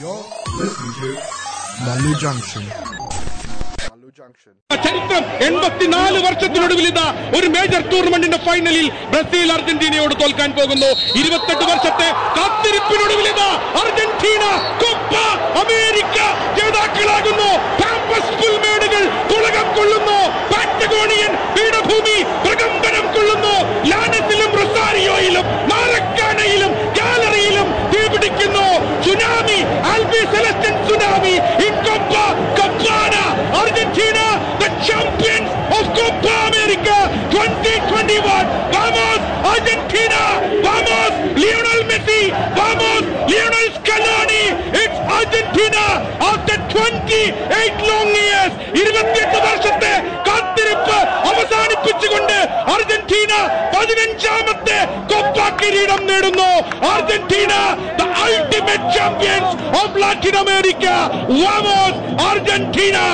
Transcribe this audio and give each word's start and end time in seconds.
You're 0.00 0.24
listening 0.58 0.94
to 1.00 1.08
Malu 1.86 2.12
Junction. 2.22 2.64
ചരിത്രം 4.84 5.24
എൺപത്തിനാല് 5.46 6.18
വർഷത്തിനൊടുവിൽ 6.24 6.86
ഇതാ 6.90 7.04
ഒരു 7.36 7.48
മേജർ 7.54 7.82
ടൂർണമെന്റിന്റെ 7.90 8.38
ഫൈനലിൽ 8.46 8.86
ബ്രസീൽ 9.12 9.48
അർജന്റീനയോട് 9.56 10.14
തോൽക്കാൻ 10.22 10.50
പോകുന്നു. 10.58 10.90
ഇരുപത്തെട്ട് 11.20 11.64
വർഷത്തെ 11.70 12.08
കാത്തിരിപ്പിനൊടുവിൽ 12.36 13.26
ഇതാ 13.32 13.48
അർജന്റീന 13.82 14.44
കൊപ്പ 14.82 15.14
അമേരിക്ക 15.62 16.18
ജേതാക്കളാകുന്നു. 16.58 17.50
കാമ്പസ് 17.82 18.32
പുൽമേടുകൾ 18.40 19.02
തുളകം 19.30 19.68
കൊള്ളുന്നു. 19.78 20.18
പാറ്റഗോണിയൻ 20.52 21.32
പീഠഭൂമി 21.56 22.16
പ്രകമ്പനം 22.46 23.06
കൊള്ളുന്നു. 23.16 23.54
ലാനസിലും 23.92 24.52
റൊസാരിയോയിലും 24.60 25.46
Calvi 29.94 30.26
Celestin 30.26 30.74
Tsunami 30.82 31.34
in 31.66 31.74
Copa 31.86 32.34
Cabana, 32.58 33.24
Argentina, 33.54 34.42
the 34.58 34.66
champions 34.82 35.46
of 35.70 35.86
Copa 35.94 36.34
America 36.50 36.96
2021. 37.30 38.26
Vamos, 38.74 39.20
Argentina! 39.54 40.42
Vamos, 40.66 41.38
Lionel 41.38 41.83
Messi 41.94 42.22
vamos 42.56 43.02
Lionel 43.30 43.68
Scaloni 43.76 44.44
it's 44.82 44.98
Argentina 45.16 45.84
after 46.28 46.56
28 46.72 47.86
long 47.90 48.10
years 48.22 48.52
28 48.72 49.42
വർഷത്തെ 49.44 49.92
കാത്തിരിപ്പ് 50.26 50.98
അവസാനിപ്പിച്ചുകൊണ്ട് 51.30 52.36
അർജന്റീന 52.74 53.32
പതിനഞ്ചാമത്തെ 53.74 54.78
കൊപ്പ 55.12 55.38
കിരീടം 55.62 56.02
നേടുന്നു 56.10 56.50
Argentina 56.92 57.52
the 58.00 58.08
ultimate 58.28 58.84
champions 58.96 59.48
of 59.82 59.88
Latin 60.04 60.36
America 60.44 60.94
vamos 61.44 61.94
Argentina 62.30 63.04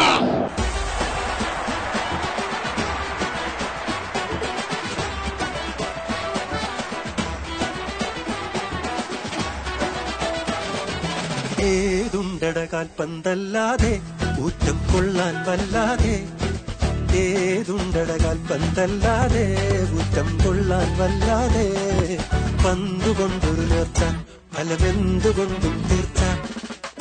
ഏതുണ്ടട 11.65 12.57
കാൽപ്പന്തല്ലാതെ 12.73 13.93
ഊറ്റം 14.43 14.77
കൊള്ളാൻ 14.91 15.35
വല്ലാതെ 15.47 16.15
ഏതുണ്ടട 17.21 18.11
കാൽപ്പന്തല്ലാതെ 18.23 19.45
ഊറ്റം 19.97 20.29
കൊള്ളാൻ 20.43 20.89
വല്ലാതെ 20.99 21.67
പന്തുകൊണ്ടൊരു 22.63 23.65
നേർച്ച 23.71 24.01
ഫലമെന്തുകൊണ്ടും 24.55 25.75
തീർച്ച 25.89 26.21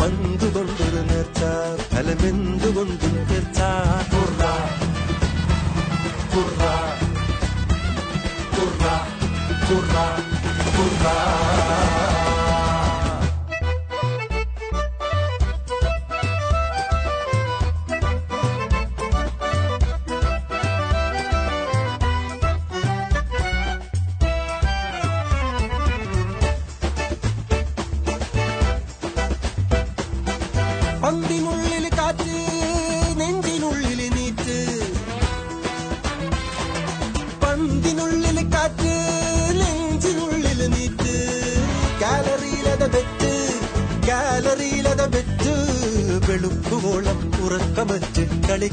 പന്തുകൊണ്ടൊരു 0.00 1.02
നേർച്ച 1.10 1.42
ഫലമെന്തുകൊണ്ടും 1.92 2.96
തീർച്ച 3.30 3.60
കുറ 4.14 4.42
കുറ 6.34 6.62
കുറ 8.56 8.84
കുറ 9.68 9.94
കുറ 10.76 11.04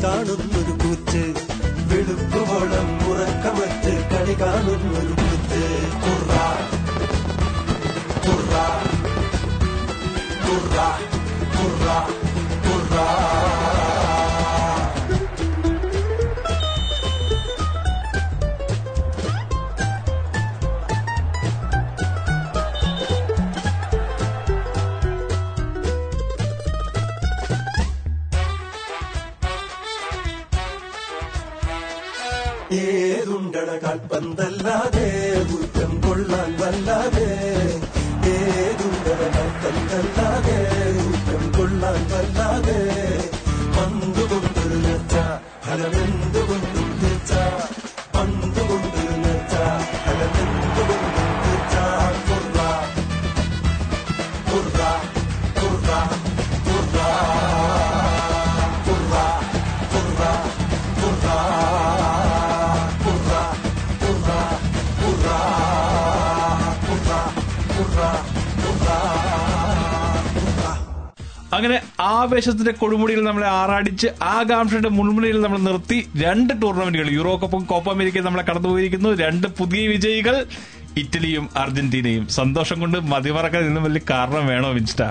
കാണുന്നൊരു 0.05 0.75
കൂറ്റ് 0.83 1.23
ആവേശത്തിന്റെ 71.99 72.73
കൊടുമുടിയിൽ 72.81 73.21
നമ്മളെ 73.25 73.47
ആറാടിച്ച് 73.59 74.09
ആകാംക്ഷയുടെ 74.37 74.89
മുൾമുനയിൽ 74.97 75.39
നമ്മൾ 75.45 75.59
നിർത്തി 75.69 75.99
രണ്ട് 76.25 76.53
ടൂർണമെന്റുകൾ 76.63 77.09
യൂറോ 77.19 77.33
കപ്പും 77.43 77.63
കോപ്പ 77.71 77.89
അമേരിക്കയും 77.95 78.27
നമ്മളെ 78.29 78.45
കടന്നുപോയിരിക്കുന്നു. 78.49 79.11
രണ്ട് 79.25 79.47
പുതിയ 79.59 79.83
വിജയികൾ 79.93 80.37
ഇറ്റലിയും 81.03 81.49
അർജന്റീനയും. 81.63 82.29
സന്തോഷം 82.39 82.81
കൊണ്ട് 82.81 82.99
മതിമറക്കാൻ 83.13 83.65
ഇന്നും 83.71 83.85
വലിയ 83.87 84.03
കാരണം 84.11 84.47
വേണോ 84.53 84.69
വിൻസ്റ്റ? 84.77 85.03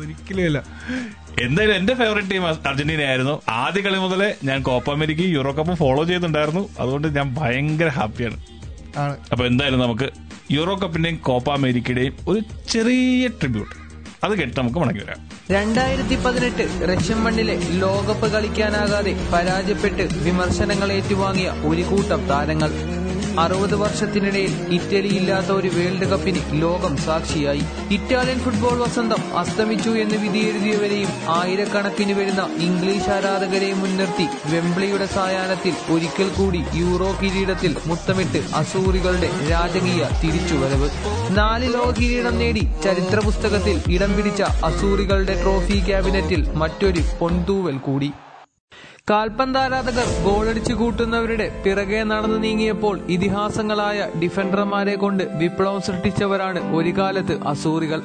ഒരിക്കലും 0.00 0.64
എന്തായാലും 1.44 1.74
എന്റെ 1.80 1.94
ഫേവറേറ്റ് 2.00 2.30
ടീം 2.32 2.44
അർജന്റീന 2.70 3.02
ആയിരുന്നു. 3.10 3.34
ആദ്യ 3.64 3.80
കളി 3.82 3.98
മുതലേ 4.04 4.28
ഞാൻ 4.48 4.62
കോപ്പ 4.62 4.90
അമേരിക്കയും 4.96 5.32
യൂറോ 5.36 5.52
കപ്പും 5.58 5.76
ഫോളോ 5.76 6.02
ചെയ്യുന്നുണ്ടായിരുന്നു 6.04 6.68
അതുകൊണ്ട് 6.82 7.08
ഞാൻ 7.18 7.34
ഭയങ്കര 7.38 7.88
ഹാപ്പിയാണ് 7.98 8.38
അപ്പൊ 9.32 9.46
എന്തായാലും 9.46 9.80
നമുക്ക് 9.80 10.08
യൂറോ 10.56 10.74
കപ്പിന്റെയും 10.74 11.16
കോപ്പ 11.28 11.50
അമേരിക്കയുടെയും 11.58 12.14
ഒരു 12.28 12.40
ചെറിയ 12.72 13.28
ട്രിബ്യൂട്ട് 13.40 13.74
അത് 14.24 14.38
കേട്ട് 14.38 14.60
നമുക്ക് 14.60 14.78
മടങ്ങി 14.78 15.04
വരാം. 15.04 15.28
രണ്ടായിരത്തി 15.50 16.24
പതിനെട്ട് 16.24 16.64
റഷ്യൻ 16.92 17.16
മണ്ണിലെ 17.16 17.58
ലോകകപ്പ് 17.68 18.32
കളിക്കാനാകാതെ 18.32 19.12
പരാജയപ്പെട്ട് 19.32 20.08
വിമർശനങ്ങൾ 20.16 20.92
ഏറ്റുവാങ്ങിയ 20.92 21.50
ഒരു 21.50 21.82
കൂട്ടം 21.82 22.26
താരങ്ങൾ. 22.26 22.70
അറുപത് 23.38 23.76
വർഷത്തിനിടയിൽ 23.76 24.52
ഇറ്റലി 24.72 25.08
ഇല്ലാത്ത 25.08 25.46
ഒരു 25.46 25.68
വേൾഡ് 25.68 26.06
കപ്പിന് 26.08 26.62
ലോകം 26.62 26.96
സാക്ഷിയായി. 26.96 27.62
ഇറ്റാലിയൻ 27.90 28.38
ഫുട്ബോൾ 28.38 28.78
വസന്തം 28.78 29.38
അസ്തമിച്ചു 29.38 29.90
എന്ന് 29.90 30.14
വിധിയെഴുതിയവരെയും 30.14 31.08
ആയിരക്കണക്കിന് 31.28 32.12
വരുന്ന 32.12 32.48
ഇംഗ്ലീഷ് 32.58 33.10
ആരാധകരെ 33.10 33.72
മുൻനിർത്തി 33.72 34.54
വെംബ്ലിയുടെ 34.54 35.06
സായാഹ്നത്തിൽ 35.06 35.92
ഒരിക്കൽ 35.92 36.28
കൂടി 36.28 36.64
യൂറോ 36.74 37.16
കിരീടത്തിൽ 37.22 37.76
മുത്തമിട്ട് 37.86 38.42
അസൂറികളുടെ 38.54 39.30
രാജകീയ 39.50 40.04
തിരിച്ചുവരവ്. 40.24 40.90
നാല് 41.36 41.74
ലോക 41.74 41.90
കിരീടം 41.90 42.38
നേടി 42.38 42.68
ചരിത്ര 42.84 43.20
പുസ്തകത്തിൽ 43.24 43.82
ഇടം 43.94 44.16
പിടിച്ച 44.16 44.42
അസൂറികളുടെ 44.42 45.42
ട്രോഫി 45.42 45.86
ക്യാബിനറ്റിൽ 45.86 46.50
മറ്റൊരു 46.54 47.00
പൊൻതൂവൽ 47.20 47.76
കൂടി. 47.76 48.10
കാൽപന്താരാധകർ 49.10 50.08
ഗോളടിച്ചു 50.24 50.72
കൂട്ടുന്നവരുടെ 50.72 51.46
പിറകെ 51.64 52.00
നടന്നു 52.10 52.36
നീങ്ങിയപ്പോൾ 52.38 52.96
ഇതിഹാസങ്ങളായ 53.14 54.08
ഡിഫൻഡർമാരെ 54.22 54.94
കൊണ്ട് 55.02 55.24
വിപ്ലവം 55.40 55.80
സൃഷ്ടിച്ചവരാണ് 55.86 56.60
ഒരു 56.78 56.90
കാലത്ത് 56.98 57.34
അസൂറികൾ. 57.52 58.00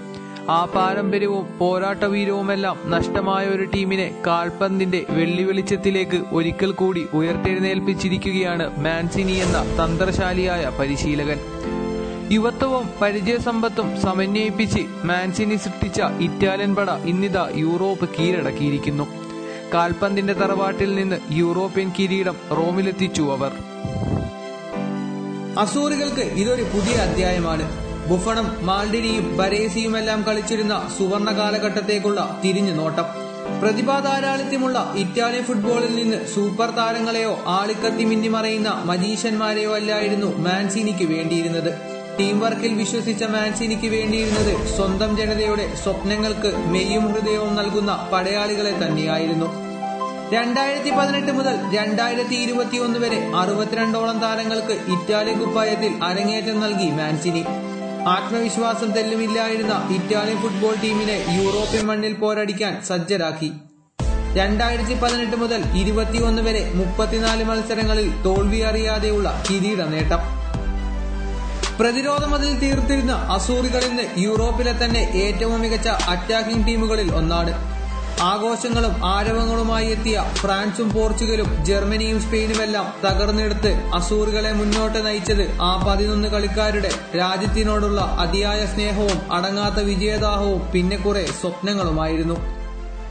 ആ 0.55 0.59
പാരമ്പര്യവും 0.75 1.45
പോരാട്ടവീരവുമെല്ലാം 1.59 2.77
നഷ്ടമായ 2.93 3.45
ഒരു 3.55 3.65
ടീമിനെ 3.73 4.07
കാൽപന്തിന്റെ 4.27 5.01
വെള്ളി 5.09 5.43
വെളിച്ചത്തിലേക്ക് 5.43 6.19
ഒരിക്കൽ 6.37 6.71
കൂടി 6.81 7.03
ഉയർത്തെഴുന്നേൽപ്പിച്ചിരിക്കുകയാണ് 7.19 8.67
മാൻസിനി 8.85 9.35
എന്ന 9.45 9.59
തന്ത്രശാലിയായ 9.81 10.71
പരിശീലകൻ. 10.79 11.41
യുവത്വവും 12.35 12.87
പരിചയസമ്പത്തും 13.01 13.89
സമന്വയിപ്പിച്ച് 14.05 14.83
മാൻസിനി 15.11 15.59
സൃഷ്ടിച്ച 15.65 16.01
ഇറ്റാലിയൻ 16.27 16.73
പട 16.75 16.91
ഇന്നിതാ 17.13 17.45
യൂറോപ്പ് 17.63 18.09
കീഴടക്കിയിരിക്കുന്നു. 18.17 19.07
കാൽപന്തിന്റെ 19.73 20.33
തറവാട്ടിൽ 20.33 20.95
നിന്ന് 20.95 21.15
യൂറോപ്യൻ 21.31 21.91
കിരീടം 21.99 22.35
റോമിലെത്തിച്ചു 22.51 23.21
അവർ. 23.21 23.51
അസൂറികൾക്ക് 25.59 26.21
ഇതൊരു 26.21 26.63
പുതിയ 26.63 26.95
അധ്യായമാണ്. 26.95 27.85
ബുഫണും 28.09 28.65
മാൽഡിനിയും 28.65 29.37
ബരേസിയുമെല്ലാം 29.37 30.23
കളിച്ചിരുന്ന 30.23 30.95
സുവർണ 30.97 31.37
കാലഘട്ടത്തേക്കുള്ള 31.37 32.41
തിരിഞ്ഞു 32.43 32.71
നോട്ടം. 32.71 33.05
പ്രതിഭാധാരാളിത്യമുള്ള 33.61 34.93
ഇറ്റാലിയൻ 34.95 35.43
ഫുട്ബോളിൽ 35.43 35.95
നിന്ന് 35.95 36.25
സൂപ്പർ 36.35 36.69
താരങ്ങളെയോ 36.69 37.39
ആളിക്കത്തി 37.45 38.03
മിന്നിമറയുന്ന 38.03 38.81
മജീഷ്യന്മാരെയോ 38.85 39.75
അല്ലായിരുന്നു 39.75 40.37
മാൻസിനിക്ക് 40.37 41.05
വേണ്ടിയിരുന്നത്. 41.13 41.94
ടീം 42.19 42.39
വർക്കിൽ 42.39 42.73
വിശ്വസിച്ച 42.73 43.23
മാൻസിനിക്ക് 43.23 43.87
വേണ്ടിയിരുന്നത് 43.87 44.75
സ്വന്തം 44.75 45.17
ജനതയുടെ 45.17 45.75
സ്വപ്നങ്ങൾക്ക് 45.75 46.55
മെയ്യും 46.57 47.13
ഹൃദയവും 47.13 47.55
നൽകുന്ന 47.55 48.09
പടയാളികളെ 48.13 48.71
തന്നെയായിരുന്നു. 48.71 49.45
രണ്ടായിരത്തി 50.33 50.89
പതിനെട്ട് 50.89 51.31
മുതൽ 51.31 51.55
രണ്ടായിരത്തി 51.73 52.35
ഇരുപത്തിയൊന്ന് 52.35 52.99
വരെ 52.99 53.31
അറുപത്തിരണ്ടോളം 53.35 54.19
താരങ്ങൾക്ക് 54.19 54.71
ഇറ്റാലിയൻ 54.71 55.39
കുപ്പായത്തിൽ 55.39 56.03
അരങ്ങേറ്റം 56.03 56.59
നൽകി 56.59 56.89
മാൻസിനി. 56.89 57.45
ആത്മവിശ്വാസം 58.07 58.91
തെല്ലുമില്ലായിരുന്ന 58.91 59.89
ഇറ്റാലിയൻ 59.95 60.41
ഫുട്ബോൾ 60.41 60.75
ടീമിനെ 60.83 61.43
യൂറോപ്യൻ 61.43 61.85
മണ്ണിൽ 61.85 62.13
പോരടിക്കാൻ 62.13 62.83
സജ്ജരാക്കി. 62.83 63.51
രണ്ടായിരത്തി 64.35 64.93
പതിനെട്ട് 64.93 65.35
മുതൽ 65.35 65.63
ഇരുപത്തിയൊന്ന് 65.75 66.41
വരെ 66.41 66.71
മുപ്പത്തിനാല് 66.73 67.43
മത്സരങ്ങളിൽ 67.43 68.23
തോൽവി 68.25 68.57
അറിയാതെയുള്ള 68.57 69.43
കിരീട 69.49 69.81
നേട്ടം. 69.83 70.44
പ്രതിരോധ 71.79 72.25
മതിൽ 72.25 72.59
തീർത്തിരുന്ന 72.59 73.11
അസൂറികൾ 73.11 73.83
ഇന്ന് 73.83 74.03
യൂറോപ്പിലെ 74.17 74.73
തന്നെ 74.83 75.11
ഏറ്റവും 75.23 75.61
മികച്ച 75.61 75.87
അറ്റാക്കിംഗ് 75.87 76.67
ടീമുകളിൽ 76.67 77.15
ഒന്നാണ്. 77.15 77.53
ആഘോഷങ്ങളും 78.21 79.05
ആരവങ്ങളുമായി 79.05 79.87
എത്തിയ 79.89 80.23
ഫ്രാൻസും 80.33 80.89
പോർച്ചുഗലും 80.93 81.65
ജർമ്മനിയും 81.65 82.21
സ്പെയിനുമെല്ലാം 82.21 82.85
തകർന്നെടുത്ത് 83.05 83.71
അസൂറുകളെ 83.93 84.51
മുന്നോട്ട് 84.53 85.05
നയിച്ചത് 85.05 85.43
ആ 85.61 85.71
പതിനൊന്ന് 85.87 86.27
കളിക്കാരുടെ 86.27 86.91
രാജ്യത്തിനോടുള്ള 87.17 88.01
അതിയായ 88.01 88.65
സ്നേഹവും 88.65 89.31
അടങ്ങാത്ത 89.31 89.79
വിജയദാഹവും 89.79 90.61
പിന്നെ 90.73 90.97
കുറെ 90.97 91.25
സ്വപ്നങ്ങളുമായിരുന്നു. 91.41 92.37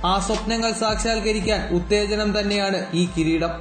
ആ 0.05 0.19
സ്വപ്നങ്ങൾ 0.19 0.73
സാക്ഷാത്കരിക്കാൻ 0.73 1.69
ഉത്തേജനം 1.77 2.41
തന്നെയാണ് 2.41 2.87
ഈ 2.95 3.09
കിരീടം. 3.17 3.53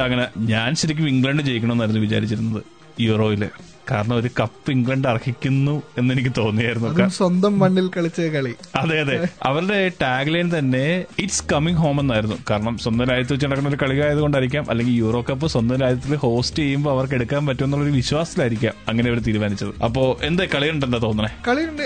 അങ്ങനെ 0.00 0.28
ഞാൻ 0.36 0.74
ശരിക്കും 0.74 1.08
ഇംഗ്ലണ്ട് 1.08 1.42
ജയിക്കണമെന്നായിരുന്നു 1.42 2.00
വിചാരിച്ചിരുന്നത് 2.00 2.62
യൂറോയിൽ. 3.00 3.44
കാരണം 3.90 4.16
ഒരു 4.16 4.30
കപ്പ് 4.40 4.70
ഇംഗ്ലണ്ട് 4.70 5.08
അർഹിക്കുന്നു 5.08 5.82
എന്ന് 5.98 6.14
എനിക്ക് 6.14 6.30
തോന്നിയായിരുന്നു 6.38 7.08
സ്വന്തം 7.08 7.58
മണ്ണിൽ 7.58 7.90
കളിച്ച 7.96 8.20
കളി. 8.20 8.54
അതെ 8.76 9.00
അതെ. 9.00 9.28
അവരുടെ 9.42 9.92
ടാഗ് 10.02 10.34
ലൈൻ 10.34 10.50
തന്നെ 10.58 11.04
ഇറ്റ്സ് 11.18 11.44
കമ്മിങ് 11.52 11.76
ഹോം 11.76 12.00
എന്നായിരുന്നു. 12.00 12.36
കാരണം 12.50 12.78
സ്വന്തം 12.78 13.08
രാജ്യത്ത് 13.08 13.32
വെച്ച് 13.32 13.46
നടക്കുന്ന 13.46 13.68
ഒരു 13.68 13.78
കളി 13.82 14.00
ആയതുകൊണ്ടായിരിക്കാം 14.00 14.70
അല്ലെങ്കിൽ 14.70 14.94
യൂറോ 14.94 15.24
കപ്പ് 15.30 15.46
സ്വന്തം 15.46 15.78
രാജ്യത്തിൽ 15.78 16.16
ഹോസ്റ്റ് 16.16 16.56
ചെയ്യുമ്പോൾ 16.56 16.90
അവർക്ക് 16.90 17.14
എടുക്കാൻ 17.14 17.46
പറ്റും 17.46 17.64
എന്നുള്ളൊരു 17.64 17.92
വിശ്വാസത്തിലായിരിക്കാം 17.92 18.74
അങ്ങനെ 18.88 19.10
അവർ 19.10 19.18
തീരുമാനിച്ചത്. 19.18 19.82
അപ്പോ 19.84 20.18
എന്താ 20.22 20.46
കളി 20.54 20.70
ഉണ്ടെന്താ 20.70 20.98
തോന്നണേ? 20.98 21.28
കളിയുണ്ട്. 21.48 21.82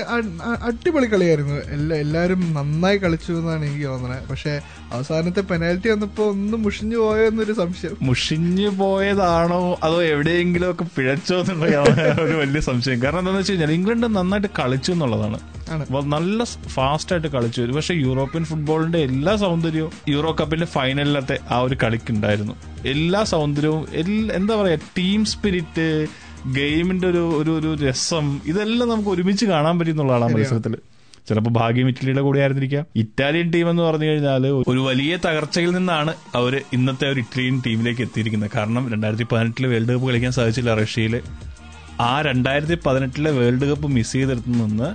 അടിപൊളി 0.65 1.07
കളിയായിരുന്നു. 1.07 1.55
എല്ലാ 1.71 1.97
എല്ലാരും 1.97 2.55
നന്നായി 2.55 2.97
കളിച്ചു 2.97 3.33
എന്നാണ് 3.33 3.65
എനിക്ക് 3.65 3.87
തോന്നണേ. 3.87 4.27
പക്ഷെ 4.31 4.61
അവസാനത്തെ 4.93 5.41
പെനാൽറ്റി 5.41 5.89
വന്നപ്പോ 5.89 6.25
ഒന്ന് 6.25 6.57
മുഷിഞ്ഞു 6.57 6.97
പോയോ 6.97 7.27
എന്നൊരു 7.27 7.53
സംശയം. 7.53 7.97
മുഷിഞ്ഞു 8.03 8.69
പോയതാണോ? 8.69 9.79
അതോ 9.83 10.03
എവിടെയെങ്കിലും 10.03 10.71
ഒക്കെ 10.71 10.85
പിഴച്ചോ 10.99 11.39
എന്നുള്ളതാണ് 11.41 11.86
ഒരു 12.25 12.37
വലിയ 12.43 12.61
സംശയം. 12.69 12.99
കാരണം 13.03 13.21
എന്താണെന്ന് 13.21 13.43
വെച്ച് 13.43 13.53
കഴിഞ്ഞാൽ 13.53 13.73
ഇംഗ്ലണ്ട് 13.77 14.07
നന്നായിട്ട് 14.17 14.51
കളിച്ചു 14.59 14.91
എന്നുള്ളതാണ്. 14.93 15.39
നല്ല 16.15 16.45
ഫാസ്റ്റ് 16.75 17.13
ആയിട്ട് 17.15 17.29
കളിച്ചു. 17.35 17.61
പക്ഷെ 17.63 17.77
പക്ഷേ 17.79 17.95
യൂറോപ്യൻ 17.95 18.45
ഫുട്ബോളിന്റെ 18.51 19.01
എല്ലാ 19.09 19.33
സൗന്ദര്യവും 19.37 19.93
യൂറോ 20.09 20.31
കപ്പിന്റെ 20.41 20.67
ഫൈനലിലത്തെ 20.75 21.37
ആ 21.51 21.59
ഒരു 21.67 21.77
കളിക്കുണ്ടായിരുന്നു. 21.83 22.55
എല്ലാ 22.95 23.23
സൗന്ദര്യവും 23.35 23.83
എന്താ 24.39 24.57
പറയാ 24.61 24.79
ടീം 24.99 25.21
സ്പിരിറ്റ് 25.33 25.87
ഗെയിമിന്റെ 26.59 27.07
ഒരു 27.13 27.23
ഒരു 27.39 27.53
ഒരു 27.61 27.71
രസം 27.87 28.27
ഇതെല്ലാം 28.47 28.89
നമുക്ക് 28.89 29.11
ഒരുമിച്ച് 29.15 29.47
കാണാൻ 29.47 29.75
പറ്റും 29.79 29.97
എന്നുള്ളതാണ് 29.97 30.25
ആ 30.25 30.35
മത്സരത്തിൽ. 30.35 30.77
ചിലപ്പോൾ 31.29 31.51
ഭാഗ്യം 31.51 31.89
ഇറ്റലിയുടെ 31.89 32.23
കൂടെ 32.27 32.39
ആയിരുന്നിരിക്കാം. 32.41 32.85
ഇറ്റാലിയൻ 33.03 33.47
ടീം 33.55 33.69
എന്ന് 33.71 33.83
പറഞ്ഞു 33.83 34.07
കഴിഞ്ഞാൽ 34.11 34.45
ഒരു 34.73 34.81
വലിയ 34.89 35.15
തകർച്ചയിൽ 35.25 35.71
നിന്നാണ് 35.77 36.13
അവർ 36.35 36.55
ഇന്നത്തെ 36.73 37.07
ഒരു 37.13 37.21
ഇറ്റാലിയൻ 37.25 37.57
ടീമിലേക്ക് 37.67 38.03
എത്തിയിരിക്കുന്നത്. 38.07 38.51
കാരണം 38.57 38.85
രണ്ടായിരത്തി 38.93 39.27
പതിനെട്ടിൽ 39.33 39.67
വേൾഡ് 39.73 39.93
കപ്പ് 39.95 40.09
കളിക്കാൻ 40.11 40.33
സാധിച്ചില്ല 40.39 40.75
റഷ്യയിൽ 40.83 41.17
ആ 42.01 42.23
രണ്ടായിരത്തി 42.23 42.79
പതിനെട്ടിലെ 42.87 43.31
വേൾഡ് 43.31 43.67
കപ്പ് 43.71 43.89
മിസ് 43.89 44.13
ചെയ്തെടുത്തു 44.13 44.49
നിന്ന് 44.49 44.89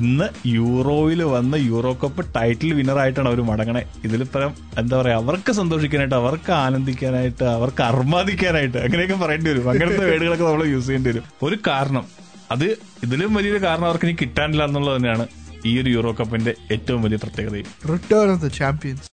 ഇന്ന് 0.00 0.26
യൂറോയിൽ 0.46 1.22
വന്ന 1.22 1.54
യൂറോ 1.56 1.98
കപ്പ് 2.02 2.22
ടൈറ്റിൽ 2.36 2.74
വിന്നറായിട്ടാണ് 2.74 3.28
അവർ 3.28 3.42
മടങ്ങണേ. 3.42 3.82
ഇതിൽ 4.04 4.24
പരം 4.24 4.52
എന്താ 4.78 5.00
പറയാ 5.00 5.16
അവർക്ക് 5.16 5.52
സന്തോഷിക്കാനായിട്ട് 5.52 6.14
അവർക്ക് 6.14 6.52
ആനന്ദിക്കാനായിട്ട് 6.52 7.44
അവർക്ക് 7.44 7.82
അർമാദിക്കാനായിട്ട് 7.82 8.78
അങ്ങനെയൊക്കെ 8.78 9.14
പറയേണ്ടി 9.24 9.50
വരും. 9.50 9.68
അങ്ങനത്തെ 9.68 10.04
വേടുകളൊക്കെ 10.10 10.44
നമ്മൾ 10.44 10.64
യൂസ് 10.64 10.86
ചെയ്യേണ്ടി 10.86 11.10
വരും. 11.10 11.24
ഒരു 11.42 11.58
കാരണം 11.68 12.06
അത് 12.50 12.66
ഇതിലും 13.04 13.34
വലിയൊരു 13.34 13.64
കാരണം 13.64 13.86
അവർക്ക് 13.86 14.04
ഇനി 14.04 14.16
കിട്ടാനില്ല 14.20 14.64
എന്നുള്ളത് 14.64 14.96
തന്നെയാണ് 14.96 15.26
ഈ 15.66 15.80
ഒരു 15.80 15.90
യൂറോ 15.90 16.12
കപ്പിന്റെ 16.20 16.54
ഏറ്റവും 16.70 17.02
വലിയ 17.02 17.16
പ്രത്യേകതയും. 17.16 17.66
റിട്ടേൺ 17.92 18.30
ഓഫ് 18.34 18.42
ദ 18.46 18.48
ചാമ്പ്യൻസ് 18.48 19.11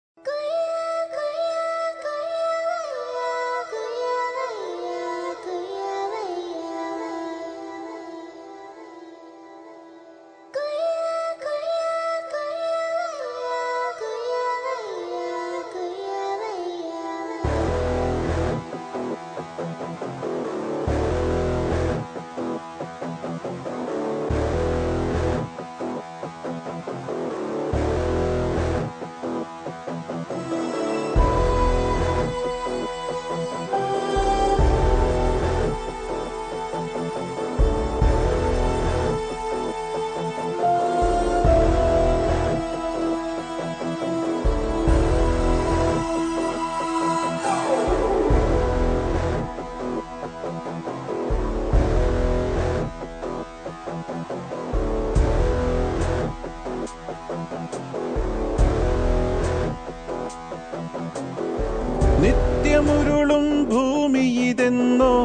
നിത്യമുരുളും 62.79 63.45
ഭൂമി 63.69 64.25
ഇതെന്നോ 64.49 65.15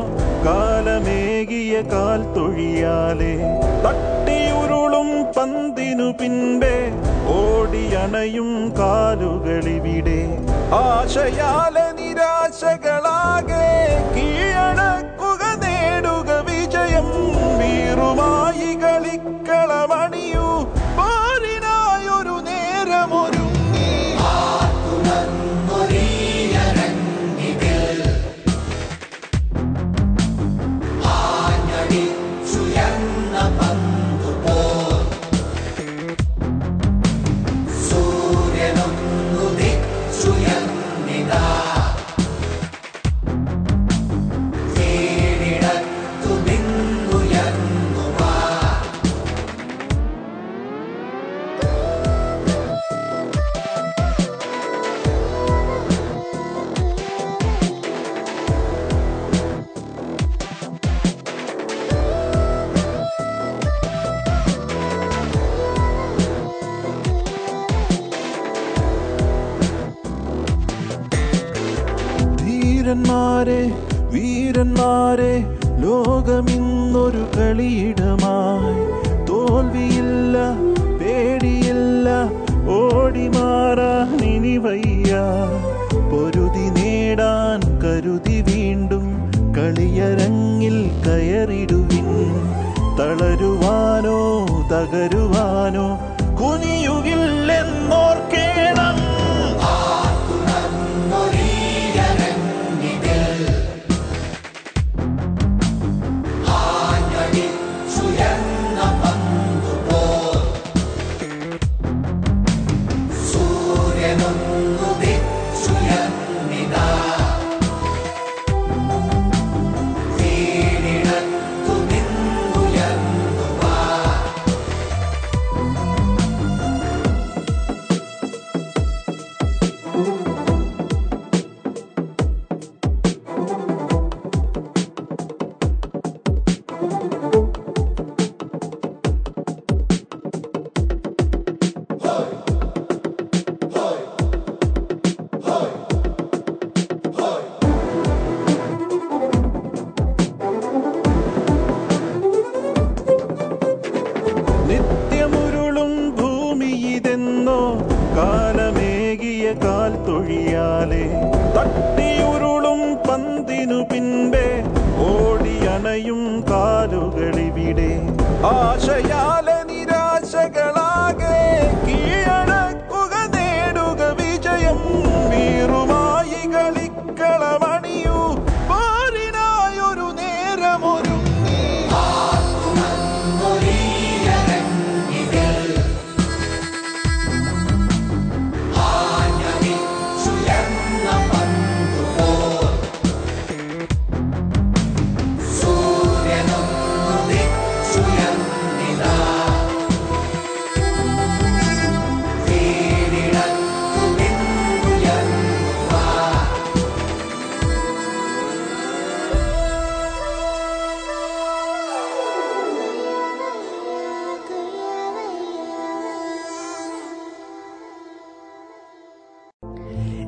കാലമേകിയ 0.47 1.75
കാൽ 1.93 2.21
തൊഴിയാലെ 2.35 3.31
തട്ടിയുരുളും 3.85 5.11
പന്തിനു 5.37 6.09
പിൻപേ 6.21 6.75
ഓടിയണയും 7.37 8.51
കാലുകളിവിടെ. 8.81 10.19
ആശയാലെ 10.83 11.87
നിരാശകളാകെ 12.01 13.69
കീഴടക്കുക 14.17 15.04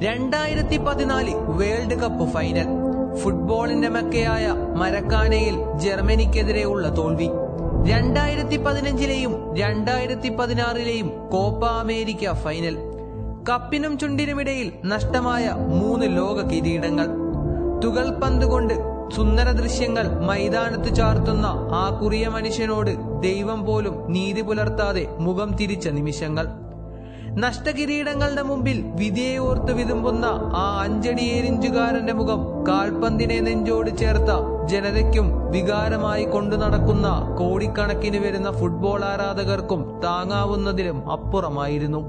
രണ്ടായിരത്തി 0.07 0.77
പതിനാല് 0.77 1.35
വേൾഡ് 1.35 1.95
കപ്പ് 1.95 2.31
ഫൈനൽ. 2.31 2.67
ഫുട്ബോളിന്റെ 3.17 3.89
മക്കയായ 3.89 4.55
മരക്കാനയിൽ 4.77 5.79
ജർമ്മനിക്കെതിരെയുള്ള 5.79 6.97
തോൽവി. 6.97 7.29
രണ്ടായിരത്തി 7.91 8.57
പതിനഞ്ചിലെയും 8.57 9.57
രണ്ടായിരത്തി 9.57 10.29
പതിനാറിലെയും 10.29 11.29
കോപ്പ 11.33 11.65
അമേരിക്ക 11.65 12.33
ഫൈനൽ. 12.33 12.77
കപ്പിനും 13.49 13.99
ചുണ്ടിനുമിടയിൽ 13.99 14.73
നഷ്ടമായ 14.85 15.51
മൂന്ന് 15.51 16.17
ലോക 16.17 16.47
കിരീടങ്ങൾ. 16.47 17.07
തുകൽ 17.85 18.11
പന്ത് 18.11 18.47
കൊണ്ട് 18.47 18.75
സുന്ദര 19.17 19.51
ദൃശ്യങ്ങൾ 19.51 20.21
മൈതാനത്ത് 20.21 20.95
ചാർത്തുന്ന 20.95 21.47
ആ 21.73 21.99
കുറിയ 22.03 22.29
മനുഷ്യനോട് 22.29 23.23
ദൈവം 23.23 23.65
പോലും 23.65 24.13
നീതി 24.13 24.41
പുലർത്താതെ 24.41 25.07
മുഖം 25.19 25.57
തിരിച്ച 25.57 25.89
നിമിഷങ്ങൾ. 25.89 26.66
നഷ്ടകിരീടങ്ങളുടെ 27.39 28.43
മുമ്പിൽ 28.43 28.85
വിധിയെ 28.95 29.39
ഓർത്ത് 29.39 29.73
വിതുമ്പുന്ന 29.73 30.25
ആ 30.55 30.81
അഞ്ചടി 30.83 31.23
ഏരിഞ്ചുകാരന്റെ 31.23 32.13
മുഖം 32.13 32.67
കാൽപന്തിനെ 32.69 33.41
നെഞ്ചോട് 33.41 33.99
ചേർത്ത 33.99 34.31
ജനതയ്ക്കും 34.67 35.51
വികാരമായി 35.51 36.25
കൊണ്ടു 36.25 36.57
നടക്കുന്ന 36.57 37.37
കോടിക്കണക്കിന് 37.39 38.17
വരുന്ന 38.17 38.51
ഫുട്ബോൾ 38.51 39.05
ആരാധകർക്കും 39.05 40.01
താങ്ങാവുന്നതിലും 40.05 41.11
അപ്പുറമായിരുന്നു. 41.11 42.03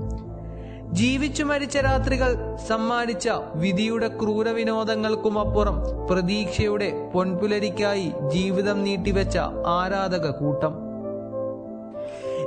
ജീവിച്ചു 0.93 1.43
മരിച്ച 1.43 1.77
രാത്രികൾ 1.77 2.57
സമ്മാനിച്ച 2.67 3.29
വിധിയുടെ 3.55 4.07
ക്രൂരവിനോദങ്ങൾക്കും 4.07 5.39
അപ്പുറം 5.39 5.83
പ്രതീക്ഷയുടെ 6.09 7.09
പൊൻപുലരിക്കായി 7.13 8.13
ജീവിതം 8.27 8.83
നീട്ടിവെച്ച 8.83 9.37
ആരാധക 9.65 10.29
കൂട്ടം. 10.29 10.86